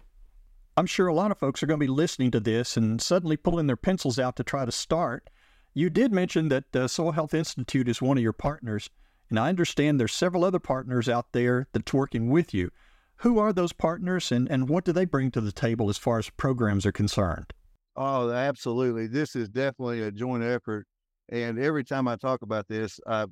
I'm 0.76 0.86
sure 0.86 1.06
a 1.06 1.14
lot 1.14 1.30
of 1.30 1.38
folks 1.38 1.62
are 1.62 1.66
going 1.66 1.80
to 1.80 1.86
be 1.86 1.90
listening 1.90 2.30
to 2.30 2.40
this 2.40 2.76
and 2.76 3.00
suddenly 3.00 3.36
pulling 3.36 3.66
their 3.66 3.76
pencils 3.76 4.18
out 4.18 4.36
to 4.36 4.44
try 4.44 4.64
to 4.64 4.72
start. 4.72 5.28
You 5.74 5.90
did 5.90 6.12
mention 6.12 6.48
that 6.48 6.72
the 6.72 6.88
Soil 6.88 7.12
Health 7.12 7.34
Institute 7.34 7.88
is 7.88 8.00
one 8.00 8.16
of 8.16 8.22
your 8.22 8.32
partners, 8.32 8.88
and 9.28 9.38
I 9.38 9.48
understand 9.48 9.98
there's 9.98 10.12
several 10.12 10.44
other 10.44 10.58
partners 10.58 11.08
out 11.08 11.32
there 11.32 11.66
that's 11.72 11.92
working 11.92 12.30
with 12.30 12.54
you. 12.54 12.70
Who 13.16 13.38
are 13.38 13.52
those 13.52 13.72
partners 13.72 14.32
and, 14.32 14.50
and 14.50 14.68
what 14.68 14.84
do 14.84 14.92
they 14.92 15.04
bring 15.04 15.30
to 15.32 15.40
the 15.40 15.52
table 15.52 15.88
as 15.88 15.98
far 15.98 16.18
as 16.18 16.28
programs 16.30 16.84
are 16.84 16.92
concerned? 16.92 17.52
Oh, 17.96 18.30
absolutely. 18.30 19.06
This 19.06 19.36
is 19.36 19.48
definitely 19.48 20.02
a 20.02 20.10
joint 20.10 20.42
effort. 20.42 20.86
And 21.28 21.58
every 21.58 21.84
time 21.84 22.08
I 22.08 22.16
talk 22.16 22.42
about 22.42 22.66
this, 22.68 22.98
I 23.06 23.26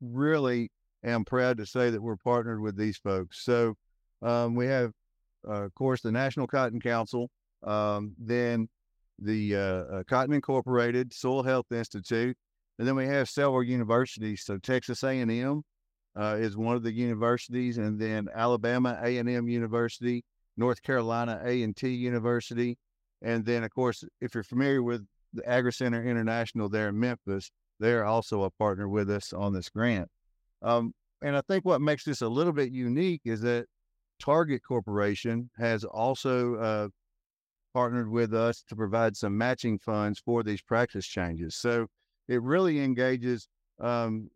really 0.00 0.70
am 1.04 1.24
proud 1.24 1.58
to 1.58 1.66
say 1.66 1.90
that 1.90 2.02
we're 2.02 2.16
partnered 2.16 2.60
with 2.60 2.76
these 2.76 2.96
folks. 2.96 3.44
So 3.44 3.74
um, 4.22 4.54
we 4.54 4.66
have, 4.66 4.92
uh, 5.46 5.64
of 5.64 5.74
course, 5.74 6.00
the 6.00 6.12
National 6.12 6.46
Cotton 6.46 6.80
Council, 6.80 7.30
um, 7.62 8.14
then 8.18 8.68
the 9.18 9.56
uh, 9.56 9.60
uh, 9.60 10.02
Cotton 10.04 10.34
Incorporated, 10.34 11.12
Soil 11.12 11.42
Health 11.42 11.70
Institute, 11.70 12.36
and 12.78 12.88
then 12.88 12.96
we 12.96 13.06
have 13.06 13.28
several 13.28 13.62
universities. 13.62 14.42
So 14.44 14.58
Texas 14.58 15.02
A&M, 15.04 15.62
uh, 16.16 16.36
is 16.38 16.56
one 16.56 16.76
of 16.76 16.82
the 16.82 16.92
universities, 16.92 17.78
and 17.78 17.98
then 17.98 18.28
Alabama 18.34 18.98
A 19.02 19.18
and 19.18 19.28
M 19.28 19.48
University, 19.48 20.24
North 20.56 20.82
Carolina 20.82 21.40
A 21.44 21.62
and 21.62 21.76
T 21.76 21.88
University, 21.88 22.78
and 23.22 23.44
then 23.44 23.64
of 23.64 23.70
course, 23.70 24.04
if 24.20 24.34
you're 24.34 24.44
familiar 24.44 24.82
with 24.82 25.04
the 25.32 25.48
Agri 25.48 25.72
Center 25.72 26.04
International 26.04 26.68
there 26.68 26.88
in 26.88 26.98
Memphis, 26.98 27.50
they're 27.80 28.04
also 28.04 28.44
a 28.44 28.50
partner 28.50 28.88
with 28.88 29.10
us 29.10 29.32
on 29.32 29.52
this 29.52 29.68
grant. 29.68 30.08
Um, 30.64 30.94
and 31.22 31.36
I 31.36 31.42
think 31.42 31.64
what 31.64 31.80
makes 31.80 32.04
this 32.04 32.22
a 32.22 32.28
little 32.28 32.52
bit 32.52 32.72
unique 32.72 33.22
is 33.24 33.40
that 33.42 33.66
Target 34.20 34.62
Corporation 34.66 35.50
has 35.58 35.84
also 35.84 36.54
uh, 36.56 36.88
partnered 37.72 38.08
with 38.08 38.32
us 38.34 38.64
to 38.68 38.76
provide 38.76 39.16
some 39.16 39.36
matching 39.36 39.78
funds 39.78 40.20
for 40.24 40.42
these 40.42 40.62
practice 40.62 41.06
changes. 41.06 41.56
So 41.56 41.86
it 42.28 42.42
really 42.42 42.80
engages 42.80 43.48
um, 43.80 44.30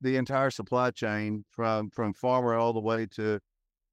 the 0.00 0.16
entire 0.16 0.50
supply 0.50 0.90
chain 0.90 1.44
from 1.50 1.90
from 1.90 2.14
farmer 2.14 2.54
all 2.54 2.72
the 2.72 2.80
way 2.80 3.06
to 3.16 3.38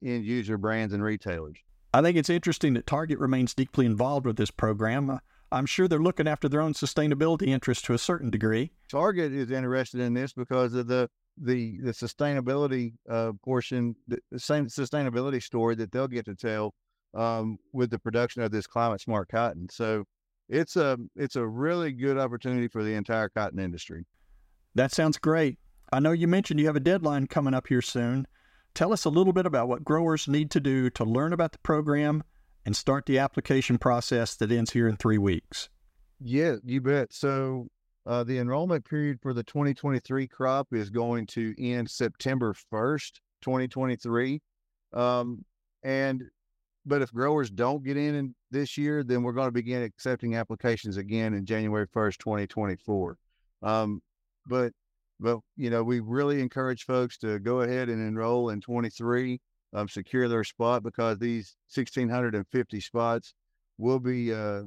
end 0.03 0.25
user 0.25 0.57
brands 0.57 0.93
and 0.93 1.03
retailers. 1.03 1.57
I 1.93 2.01
think 2.01 2.17
it's 2.17 2.29
interesting 2.29 2.73
that 2.73 2.87
Target 2.87 3.19
remains 3.19 3.53
deeply 3.53 3.85
involved 3.85 4.25
with 4.25 4.37
this 4.37 4.51
program. 4.51 5.09
Uh, 5.09 5.17
I'm 5.51 5.65
sure 5.65 5.87
they're 5.87 5.99
looking 5.99 6.27
after 6.27 6.49
their 6.49 6.61
own 6.61 6.73
sustainability 6.73 7.47
interests 7.47 7.85
to 7.85 7.93
a 7.93 7.97
certain 7.97 8.29
degree. 8.29 8.71
Target 8.89 9.31
is 9.31 9.51
interested 9.51 10.01
in 10.01 10.13
this 10.13 10.33
because 10.33 10.73
of 10.73 10.87
the 10.87 11.09
the 11.37 11.79
the 11.81 11.91
sustainability 11.91 12.93
uh, 13.09 13.33
portion, 13.43 13.95
the 14.07 14.19
same 14.37 14.67
sustainability 14.67 15.41
story 15.41 15.75
that 15.75 15.91
they'll 15.91 16.07
get 16.07 16.25
to 16.25 16.35
tell 16.35 16.73
um, 17.13 17.57
with 17.73 17.89
the 17.89 17.99
production 17.99 18.41
of 18.41 18.51
this 18.51 18.67
climate 18.67 19.01
smart 19.01 19.29
cotton. 19.29 19.67
So 19.69 20.05
it's 20.49 20.75
a 20.75 20.97
it's 21.15 21.35
a 21.35 21.45
really 21.45 21.91
good 21.91 22.17
opportunity 22.17 22.67
for 22.67 22.83
the 22.83 22.93
entire 22.93 23.29
cotton 23.29 23.59
industry. 23.59 24.05
That 24.75 24.91
sounds 24.91 25.17
great. 25.17 25.57
I 25.91 25.99
know 25.99 26.11
you 26.11 26.27
mentioned 26.27 26.59
you 26.59 26.65
have 26.67 26.75
a 26.75 26.81
deadline 26.81 27.27
coming 27.27 27.53
up 27.53 27.67
here 27.67 27.81
soon. 27.81 28.27
Tell 28.73 28.91
us 28.91 29.05
a 29.05 29.09
little 29.09 29.31
bit 29.31 29.45
about 29.45 29.69
what 29.69 29.85
growers 29.85 30.27
need 30.27 30.51
to 30.51 30.59
do 30.59 30.89
to 30.91 31.05
learn 31.05 31.31
about 31.31 31.53
the 31.53 31.59
program 31.59 32.23
and 32.65 32.75
start 32.75 33.05
the 33.05 33.19
application 33.19 33.77
process 33.77 34.35
that 34.35 34.51
ends 34.51 34.71
here 34.71 34.87
in 34.87 34.97
three 34.97 35.17
weeks. 35.17 35.69
Yeah, 36.19 36.55
you 36.63 36.81
bet. 36.81 37.13
So, 37.13 37.67
uh, 38.05 38.23
the 38.23 38.37
enrollment 38.37 38.85
period 38.85 39.19
for 39.21 39.33
the 39.33 39.43
2023 39.43 40.27
crop 40.27 40.67
is 40.71 40.89
going 40.89 41.25
to 41.27 41.53
end 41.57 41.89
September 41.89 42.53
1st, 42.71 43.13
2023. 43.41 44.41
Um, 44.93 45.43
and 45.83 46.23
but 46.85 47.01
if 47.01 47.11
growers 47.11 47.49
don't 47.49 47.83
get 47.83 47.97
in, 47.97 48.13
in 48.13 48.35
this 48.51 48.77
year, 48.77 49.03
then 49.03 49.23
we're 49.23 49.33
going 49.33 49.47
to 49.47 49.51
begin 49.51 49.81
accepting 49.81 50.35
applications 50.35 50.97
again 50.97 51.33
in 51.33 51.45
January 51.45 51.87
1st, 51.87 52.17
2024. 52.19 53.17
Um, 53.63 54.01
but 54.47 54.71
but 55.19 55.39
you 55.55 55.69
know, 55.69 55.83
we 55.83 55.99
really 55.99 56.41
encourage 56.41 56.83
folks 56.83 57.17
to 57.19 57.39
go 57.39 57.61
ahead 57.61 57.89
and 57.89 58.05
enroll 58.05 58.49
in 58.49 58.61
23, 58.61 59.39
um, 59.73 59.87
secure 59.87 60.27
their 60.27 60.43
spot 60.43 60.83
because 60.83 61.17
these 61.17 61.55
1,650 61.73 62.79
spots 62.81 63.33
will 63.77 63.99
be 63.99 64.33
uh, 64.33 64.63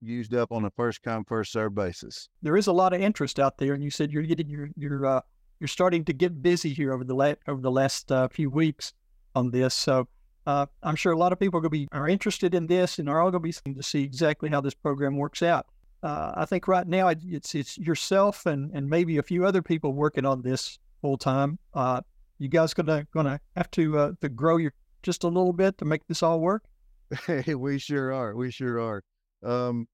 used 0.00 0.34
up 0.34 0.52
on 0.52 0.64
a 0.64 0.70
first 0.70 1.02
come 1.02 1.24
first 1.24 1.52
serve 1.52 1.74
basis. 1.74 2.28
There 2.42 2.56
is 2.56 2.66
a 2.66 2.72
lot 2.72 2.92
of 2.92 3.00
interest 3.00 3.38
out 3.38 3.58
there, 3.58 3.74
and 3.74 3.82
you 3.82 3.90
said 3.90 4.12
you're 4.12 4.22
getting 4.22 4.48
your 4.48 4.68
your 4.76 5.06
uh, 5.06 5.20
you're 5.58 5.68
starting 5.68 6.04
to 6.06 6.12
get 6.12 6.42
busy 6.42 6.72
here 6.72 6.92
over 6.92 7.04
the 7.04 7.14
la- 7.14 7.34
over 7.46 7.60
the 7.60 7.70
last 7.70 8.10
uh, 8.10 8.28
few 8.28 8.50
weeks 8.50 8.92
on 9.34 9.50
this. 9.50 9.74
So 9.74 10.08
uh, 10.46 10.66
I'm 10.82 10.96
sure 10.96 11.12
a 11.12 11.18
lot 11.18 11.32
of 11.32 11.38
people 11.38 11.58
are 11.58 11.60
going 11.60 11.70
to 11.70 11.86
be 11.86 11.88
are 11.92 12.08
interested 12.08 12.54
in 12.54 12.66
this 12.66 12.98
and 12.98 13.08
are 13.08 13.20
all 13.20 13.30
going 13.30 13.52
to 13.52 13.62
be 13.64 13.74
to 13.74 13.82
see 13.82 14.02
exactly 14.02 14.48
how 14.48 14.60
this 14.60 14.74
program 14.74 15.16
works 15.16 15.42
out. 15.42 15.66
Uh, 16.02 16.32
I 16.34 16.46
think 16.46 16.66
right 16.66 16.86
now 16.86 17.08
it's 17.08 17.54
it's 17.54 17.76
yourself 17.76 18.46
and 18.46 18.70
and 18.72 18.88
maybe 18.88 19.18
a 19.18 19.22
few 19.22 19.44
other 19.44 19.62
people 19.62 19.92
working 19.92 20.24
on 20.24 20.42
this 20.42 20.78
full 21.02 21.18
time. 21.18 21.58
Uh, 21.74 22.00
you 22.38 22.48
guys 22.48 22.72
gonna 22.72 23.06
gonna 23.12 23.38
have 23.56 23.70
to 23.72 23.98
uh, 23.98 24.12
to 24.22 24.28
grow 24.30 24.56
your 24.56 24.72
just 25.02 25.24
a 25.24 25.28
little 25.28 25.52
bit 25.52 25.76
to 25.78 25.84
make 25.84 26.06
this 26.06 26.22
all 26.22 26.40
work. 26.40 26.64
Hey, 27.26 27.54
we 27.54 27.78
sure 27.78 28.12
are. 28.12 28.34
We 28.34 28.50
sure 28.50 28.80
are. 28.80 29.02
Um, 29.42 29.86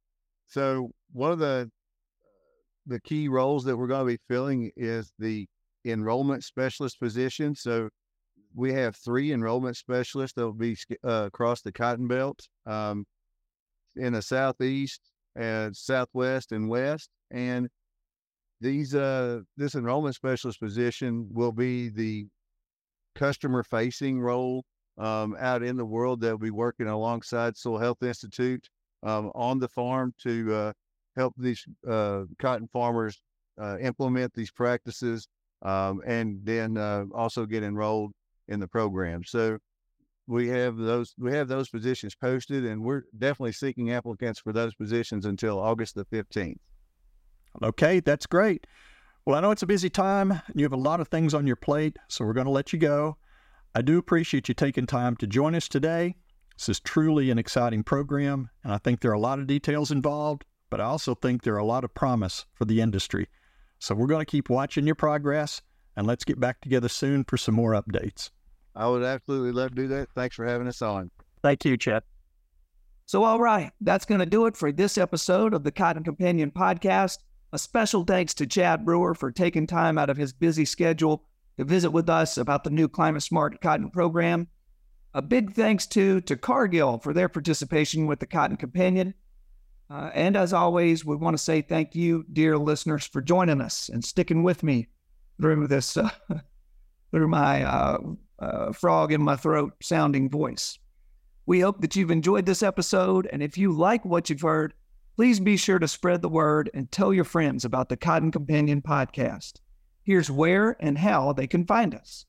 so 0.46 0.90
one 1.12 1.32
of 1.32 1.38
the 1.38 1.70
the 2.86 3.00
key 3.00 3.28
roles 3.28 3.64
that 3.64 3.76
we're 3.76 3.88
going 3.88 4.06
to 4.06 4.12
be 4.12 4.20
filling 4.28 4.70
is 4.76 5.12
the 5.18 5.46
enrollment 5.84 6.44
specialist 6.44 7.00
position. 7.00 7.54
So 7.54 7.88
we 8.54 8.72
have 8.72 8.96
three 8.96 9.32
enrollment 9.32 9.76
specialists 9.76 10.34
that 10.36 10.44
will 10.44 10.52
be 10.52 10.76
uh, 11.04 11.24
across 11.26 11.62
the 11.62 11.72
Cotton 11.72 12.06
Belt 12.06 12.46
um, 12.64 13.04
in 13.96 14.12
the 14.12 14.22
southeast 14.22 15.00
and 15.34 15.76
southwest 15.76 16.52
and 16.52 16.68
west. 16.68 17.10
And 17.30 17.68
these 18.60 18.94
uh, 18.94 19.40
this 19.56 19.74
enrollment 19.74 20.14
specialist 20.14 20.60
position 20.60 21.28
will 21.32 21.52
be 21.52 21.90
the 21.90 22.26
customer 23.14 23.62
facing 23.62 24.20
role 24.20 24.64
um, 24.98 25.36
out 25.38 25.62
in 25.62 25.76
the 25.76 25.84
world 25.84 26.20
that 26.20 26.30
will 26.30 26.38
be 26.38 26.50
working 26.50 26.86
alongside 26.86 27.56
Soil 27.56 27.78
Health 27.78 28.02
Institute 28.02 28.68
um, 29.06 29.30
on 29.34 29.58
the 29.58 29.68
farm 29.68 30.12
to 30.22 30.32
uh, 30.54 30.72
help 31.16 31.34
these 31.38 31.64
uh, 31.88 32.22
cotton 32.38 32.68
farmers 32.72 33.20
uh, 33.62 33.78
implement 33.78 34.32
these 34.34 34.50
practices 34.50 35.28
um, 35.62 36.02
and 36.06 36.40
then 36.44 36.76
uh, 36.76 37.04
also 37.14 37.46
get 37.46 37.62
enrolled 37.62 38.12
in 38.48 38.60
the 38.60 38.68
program. 38.68 39.22
So 39.24 39.58
we 40.26 40.48
have 40.48 40.76
those 40.76 41.14
we 41.18 41.32
have 41.32 41.48
those 41.48 41.68
positions 41.68 42.14
posted, 42.14 42.64
and 42.64 42.82
we're 42.82 43.04
definitely 43.16 43.52
seeking 43.52 43.92
applicants 43.92 44.40
for 44.40 44.52
those 44.52 44.74
positions 44.74 45.24
until 45.24 45.58
August 45.58 45.94
the 45.94 46.04
fifteenth. 46.04 46.60
Okay, 47.62 48.00
that's 48.00 48.26
great. 48.26 48.66
Well, 49.24 49.36
I 49.36 49.40
know 49.40 49.50
it's 49.50 49.62
a 49.62 49.66
busy 49.66 49.90
time. 49.90 50.30
And 50.30 50.54
you 50.54 50.64
have 50.64 50.72
a 50.72 50.76
lot 50.90 51.00
of 51.00 51.08
things 51.08 51.34
on 51.34 51.46
your 51.46 51.56
plate, 51.56 51.96
so 52.08 52.24
we're 52.24 52.32
going 52.32 52.46
to 52.46 52.52
let 52.52 52.72
you 52.72 52.78
go. 52.78 53.16
I 53.74 53.82
do 53.82 53.98
appreciate 53.98 54.48
you 54.48 54.54
taking 54.54 54.86
time 54.86 55.16
to 55.16 55.26
join 55.26 55.54
us 55.54 55.68
today. 55.68 56.16
This 56.56 56.68
is 56.70 56.80
truly 56.80 57.30
an 57.30 57.38
exciting 57.38 57.82
program, 57.82 58.48
and 58.64 58.72
I 58.72 58.78
think 58.78 59.00
there 59.00 59.10
are 59.10 59.14
a 59.14 59.20
lot 59.20 59.38
of 59.38 59.46
details 59.46 59.90
involved, 59.90 60.44
but 60.70 60.80
I 60.80 60.84
also 60.84 61.14
think 61.14 61.42
there 61.42 61.54
are 61.54 61.58
a 61.58 61.64
lot 61.64 61.84
of 61.84 61.94
promise 61.94 62.46
for 62.54 62.64
the 62.64 62.80
industry. 62.80 63.28
So 63.78 63.94
we're 63.94 64.06
going 64.06 64.24
to 64.24 64.30
keep 64.30 64.48
watching 64.48 64.86
your 64.86 64.94
progress, 64.94 65.60
and 65.96 66.06
let's 66.06 66.24
get 66.24 66.40
back 66.40 66.60
together 66.62 66.88
soon 66.88 67.24
for 67.24 67.36
some 67.36 67.54
more 67.54 67.72
updates. 67.72 68.30
I 68.74 68.88
would 68.88 69.02
absolutely 69.02 69.52
love 69.52 69.70
to 69.70 69.74
do 69.74 69.88
that. 69.88 70.08
Thanks 70.14 70.36
for 70.36 70.46
having 70.46 70.66
us 70.66 70.80
on. 70.80 71.10
Thank 71.42 71.64
you, 71.64 71.76
Chad. 71.76 72.02
So, 73.04 73.22
all 73.22 73.38
right, 73.38 73.70
that's 73.80 74.04
going 74.04 74.20
to 74.20 74.26
do 74.26 74.46
it 74.46 74.56
for 74.56 74.72
this 74.72 74.98
episode 74.98 75.54
of 75.54 75.62
the 75.62 75.70
Cotton 75.70 76.04
Companion 76.04 76.50
podcast. 76.50 77.18
A 77.52 77.58
special 77.58 78.02
thanks 78.02 78.34
to 78.34 78.46
Chad 78.46 78.84
Brewer 78.84 79.14
for 79.14 79.30
taking 79.30 79.66
time 79.66 79.96
out 79.98 80.10
of 80.10 80.16
his 80.16 80.32
busy 80.32 80.64
schedule 80.64 81.22
to 81.58 81.64
visit 81.64 81.90
with 81.90 82.10
us 82.10 82.36
about 82.36 82.64
the 82.64 82.70
new 82.70 82.88
Climate 82.88 83.22
Smart 83.22 83.60
Cotton 83.60 83.90
program. 83.90 84.48
A 85.16 85.22
big 85.22 85.54
thanks 85.54 85.86
to 85.86 86.20
to 86.20 86.36
Cargill 86.36 86.98
for 86.98 87.14
their 87.14 87.30
participation 87.30 88.06
with 88.06 88.20
the 88.20 88.26
Cotton 88.26 88.58
Companion. 88.58 89.14
Uh, 89.88 90.10
and 90.12 90.36
as 90.36 90.52
always, 90.52 91.06
we 91.06 91.16
want 91.16 91.32
to 91.32 91.42
say 91.42 91.62
thank 91.62 91.94
you, 91.94 92.26
dear 92.30 92.58
listeners, 92.58 93.06
for 93.06 93.22
joining 93.22 93.62
us 93.62 93.88
and 93.88 94.04
sticking 94.04 94.42
with 94.42 94.62
me 94.62 94.88
through 95.40 95.68
this, 95.68 95.96
uh, 95.96 96.10
through 97.12 97.28
my 97.28 97.64
uh, 97.64 97.98
uh, 98.40 98.72
frog 98.72 99.10
in 99.10 99.22
my 99.22 99.36
throat 99.36 99.72
sounding 99.80 100.28
voice. 100.28 100.78
We 101.46 101.60
hope 101.60 101.80
that 101.80 101.96
you've 101.96 102.10
enjoyed 102.10 102.44
this 102.44 102.62
episode, 102.62 103.26
and 103.32 103.42
if 103.42 103.56
you 103.56 103.72
like 103.72 104.04
what 104.04 104.28
you've 104.28 104.42
heard, 104.42 104.74
please 105.16 105.40
be 105.40 105.56
sure 105.56 105.78
to 105.78 105.88
spread 105.88 106.20
the 106.20 106.28
word 106.28 106.68
and 106.74 106.92
tell 106.92 107.14
your 107.14 107.24
friends 107.24 107.64
about 107.64 107.88
the 107.88 107.96
Cotton 107.96 108.32
Companion 108.32 108.82
podcast. 108.82 109.60
Here's 110.02 110.30
where 110.30 110.76
and 110.78 110.98
how 110.98 111.32
they 111.32 111.46
can 111.46 111.64
find 111.64 111.94
us. 111.94 112.26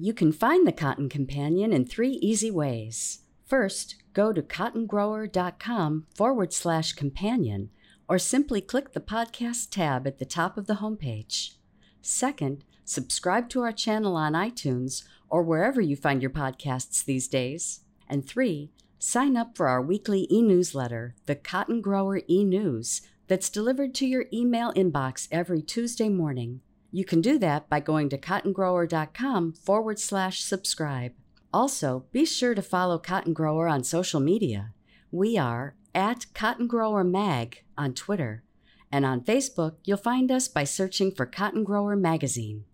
You 0.00 0.14
can 0.14 0.30
find 0.30 0.64
the 0.64 0.70
Cotton 0.70 1.08
Companion 1.08 1.72
in 1.72 1.84
three 1.84 2.12
easy 2.22 2.52
ways. 2.52 3.22
First, 3.44 3.96
go 4.12 4.32
to 4.32 4.42
cottongrower.com 4.42 6.06
forward 6.14 6.52
slash 6.52 6.92
companion, 6.92 7.70
or 8.08 8.16
simply 8.16 8.60
click 8.60 8.92
the 8.92 9.00
podcast 9.00 9.70
tab 9.70 10.06
at 10.06 10.18
the 10.18 10.24
top 10.24 10.56
of 10.56 10.68
the 10.68 10.74
homepage. 10.74 11.54
Second, 12.00 12.62
subscribe 12.84 13.48
to 13.48 13.62
our 13.62 13.72
channel 13.72 14.14
on 14.14 14.34
iTunes 14.34 15.02
or 15.28 15.42
wherever 15.42 15.80
you 15.80 15.96
find 15.96 16.22
your 16.22 16.30
podcasts 16.30 17.04
these 17.04 17.26
days. 17.26 17.80
And 18.08 18.24
three, 18.24 18.70
sign 19.00 19.36
up 19.36 19.56
for 19.56 19.66
our 19.66 19.82
weekly 19.82 20.28
e 20.30 20.42
newsletter, 20.42 21.16
the 21.26 21.34
Cotton 21.34 21.80
Grower 21.80 22.20
e 22.30 22.44
News, 22.44 23.02
that's 23.26 23.50
delivered 23.50 23.96
to 23.96 24.06
your 24.06 24.26
email 24.32 24.72
inbox 24.74 25.26
every 25.32 25.60
Tuesday 25.60 26.08
morning. 26.08 26.60
You 26.90 27.04
can 27.04 27.20
do 27.20 27.38
that 27.38 27.68
by 27.68 27.80
going 27.80 28.08
to 28.10 28.18
cottongrower.com 28.18 29.52
forward 29.52 29.98
slash 29.98 30.42
subscribe. 30.42 31.12
Also, 31.52 32.06
be 32.12 32.24
sure 32.24 32.54
to 32.54 32.62
follow 32.62 32.98
Cotton 32.98 33.32
Grower 33.32 33.68
on 33.68 33.84
social 33.84 34.20
media. 34.20 34.72
We 35.10 35.36
are 35.36 35.74
at 35.94 36.26
Cotton 36.34 36.66
Grower 36.66 37.04
Mag 37.04 37.64
on 37.76 37.94
Twitter, 37.94 38.42
and 38.90 39.04
on 39.04 39.22
Facebook, 39.22 39.76
you'll 39.84 39.98
find 39.98 40.30
us 40.30 40.48
by 40.48 40.64
searching 40.64 41.12
for 41.12 41.26
Cotton 41.26 41.64
Grower 41.64 41.96
Magazine. 41.96 42.64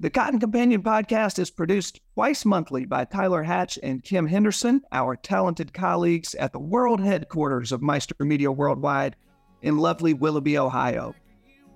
The 0.00 0.10
Cotton 0.10 0.38
Companion 0.38 0.82
podcast 0.82 1.38
is 1.38 1.50
produced 1.50 2.00
twice 2.14 2.44
monthly 2.44 2.84
by 2.84 3.04
Tyler 3.04 3.42
Hatch 3.42 3.78
and 3.82 4.04
Kim 4.04 4.26
Henderson, 4.26 4.82
our 4.92 5.16
talented 5.16 5.72
colleagues 5.72 6.34
at 6.36 6.52
the 6.52 6.60
world 6.60 7.00
headquarters 7.00 7.72
of 7.72 7.82
Meister 7.82 8.14
Media 8.20 8.52
Worldwide 8.52 9.16
in 9.62 9.76
lovely 9.76 10.14
Willoughby, 10.14 10.56
Ohio. 10.56 11.14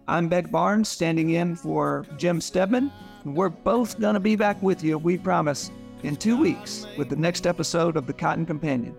I'm 0.09 0.29
Beck 0.29 0.51
Barnes, 0.51 0.89
standing 0.89 1.31
in 1.31 1.55
for 1.55 2.05
Jim 2.17 2.41
Stedman. 2.41 2.91
We're 3.25 3.49
both 3.49 4.01
going 4.01 4.15
to 4.15 4.21
be 4.21 4.35
back 4.35 4.61
with 4.61 4.83
you, 4.83 4.99
we 4.99 5.17
promise, 5.17 5.71
in 6.03 6.17
two 6.17 6.37
weeks 6.37 6.87
with 6.99 7.09
the 7.09 7.17
next 7.17 7.47
episode 7.47 7.97
of 7.97 8.07
The 8.09 8.13
Cotton 8.13 8.45
Companion. 8.45 8.97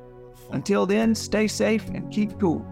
Until 0.51 0.85
then, 0.85 1.13
stay 1.13 1.47
safe 1.47 1.85
and 1.89 2.09
keep 2.11 2.39
cool. 2.39 2.65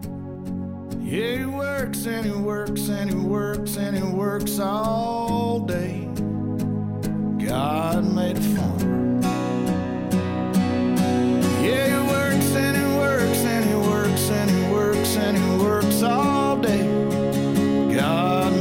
Yeah, 0.98 1.38
he 1.38 1.44
works 1.44 2.06
and 2.06 2.24
he 2.24 2.32
works 2.32 2.88
and 2.88 3.10
he 3.10 3.16
works 3.16 3.76
and 3.76 3.96
he 3.96 4.02
works 4.02 4.58
all 4.58 5.60
day. 5.60 6.08
God 7.44 8.04
made 8.14 8.38
a 8.38 8.40
farmer. 8.40 9.20
Yeah, 11.60 12.00
he 12.00 12.08
works 12.10 12.54
and 12.56 12.76
he 12.76 12.96
works 12.96 13.38
and 13.44 13.64
he 13.68 13.74
works 13.74 14.30
and 14.30 14.50
he 14.50 14.72
works 14.72 15.16
and 15.16 15.36
he 15.36 15.62
works 15.62 16.02
all 16.02 16.56
day. 16.56 17.11
God 17.94 18.51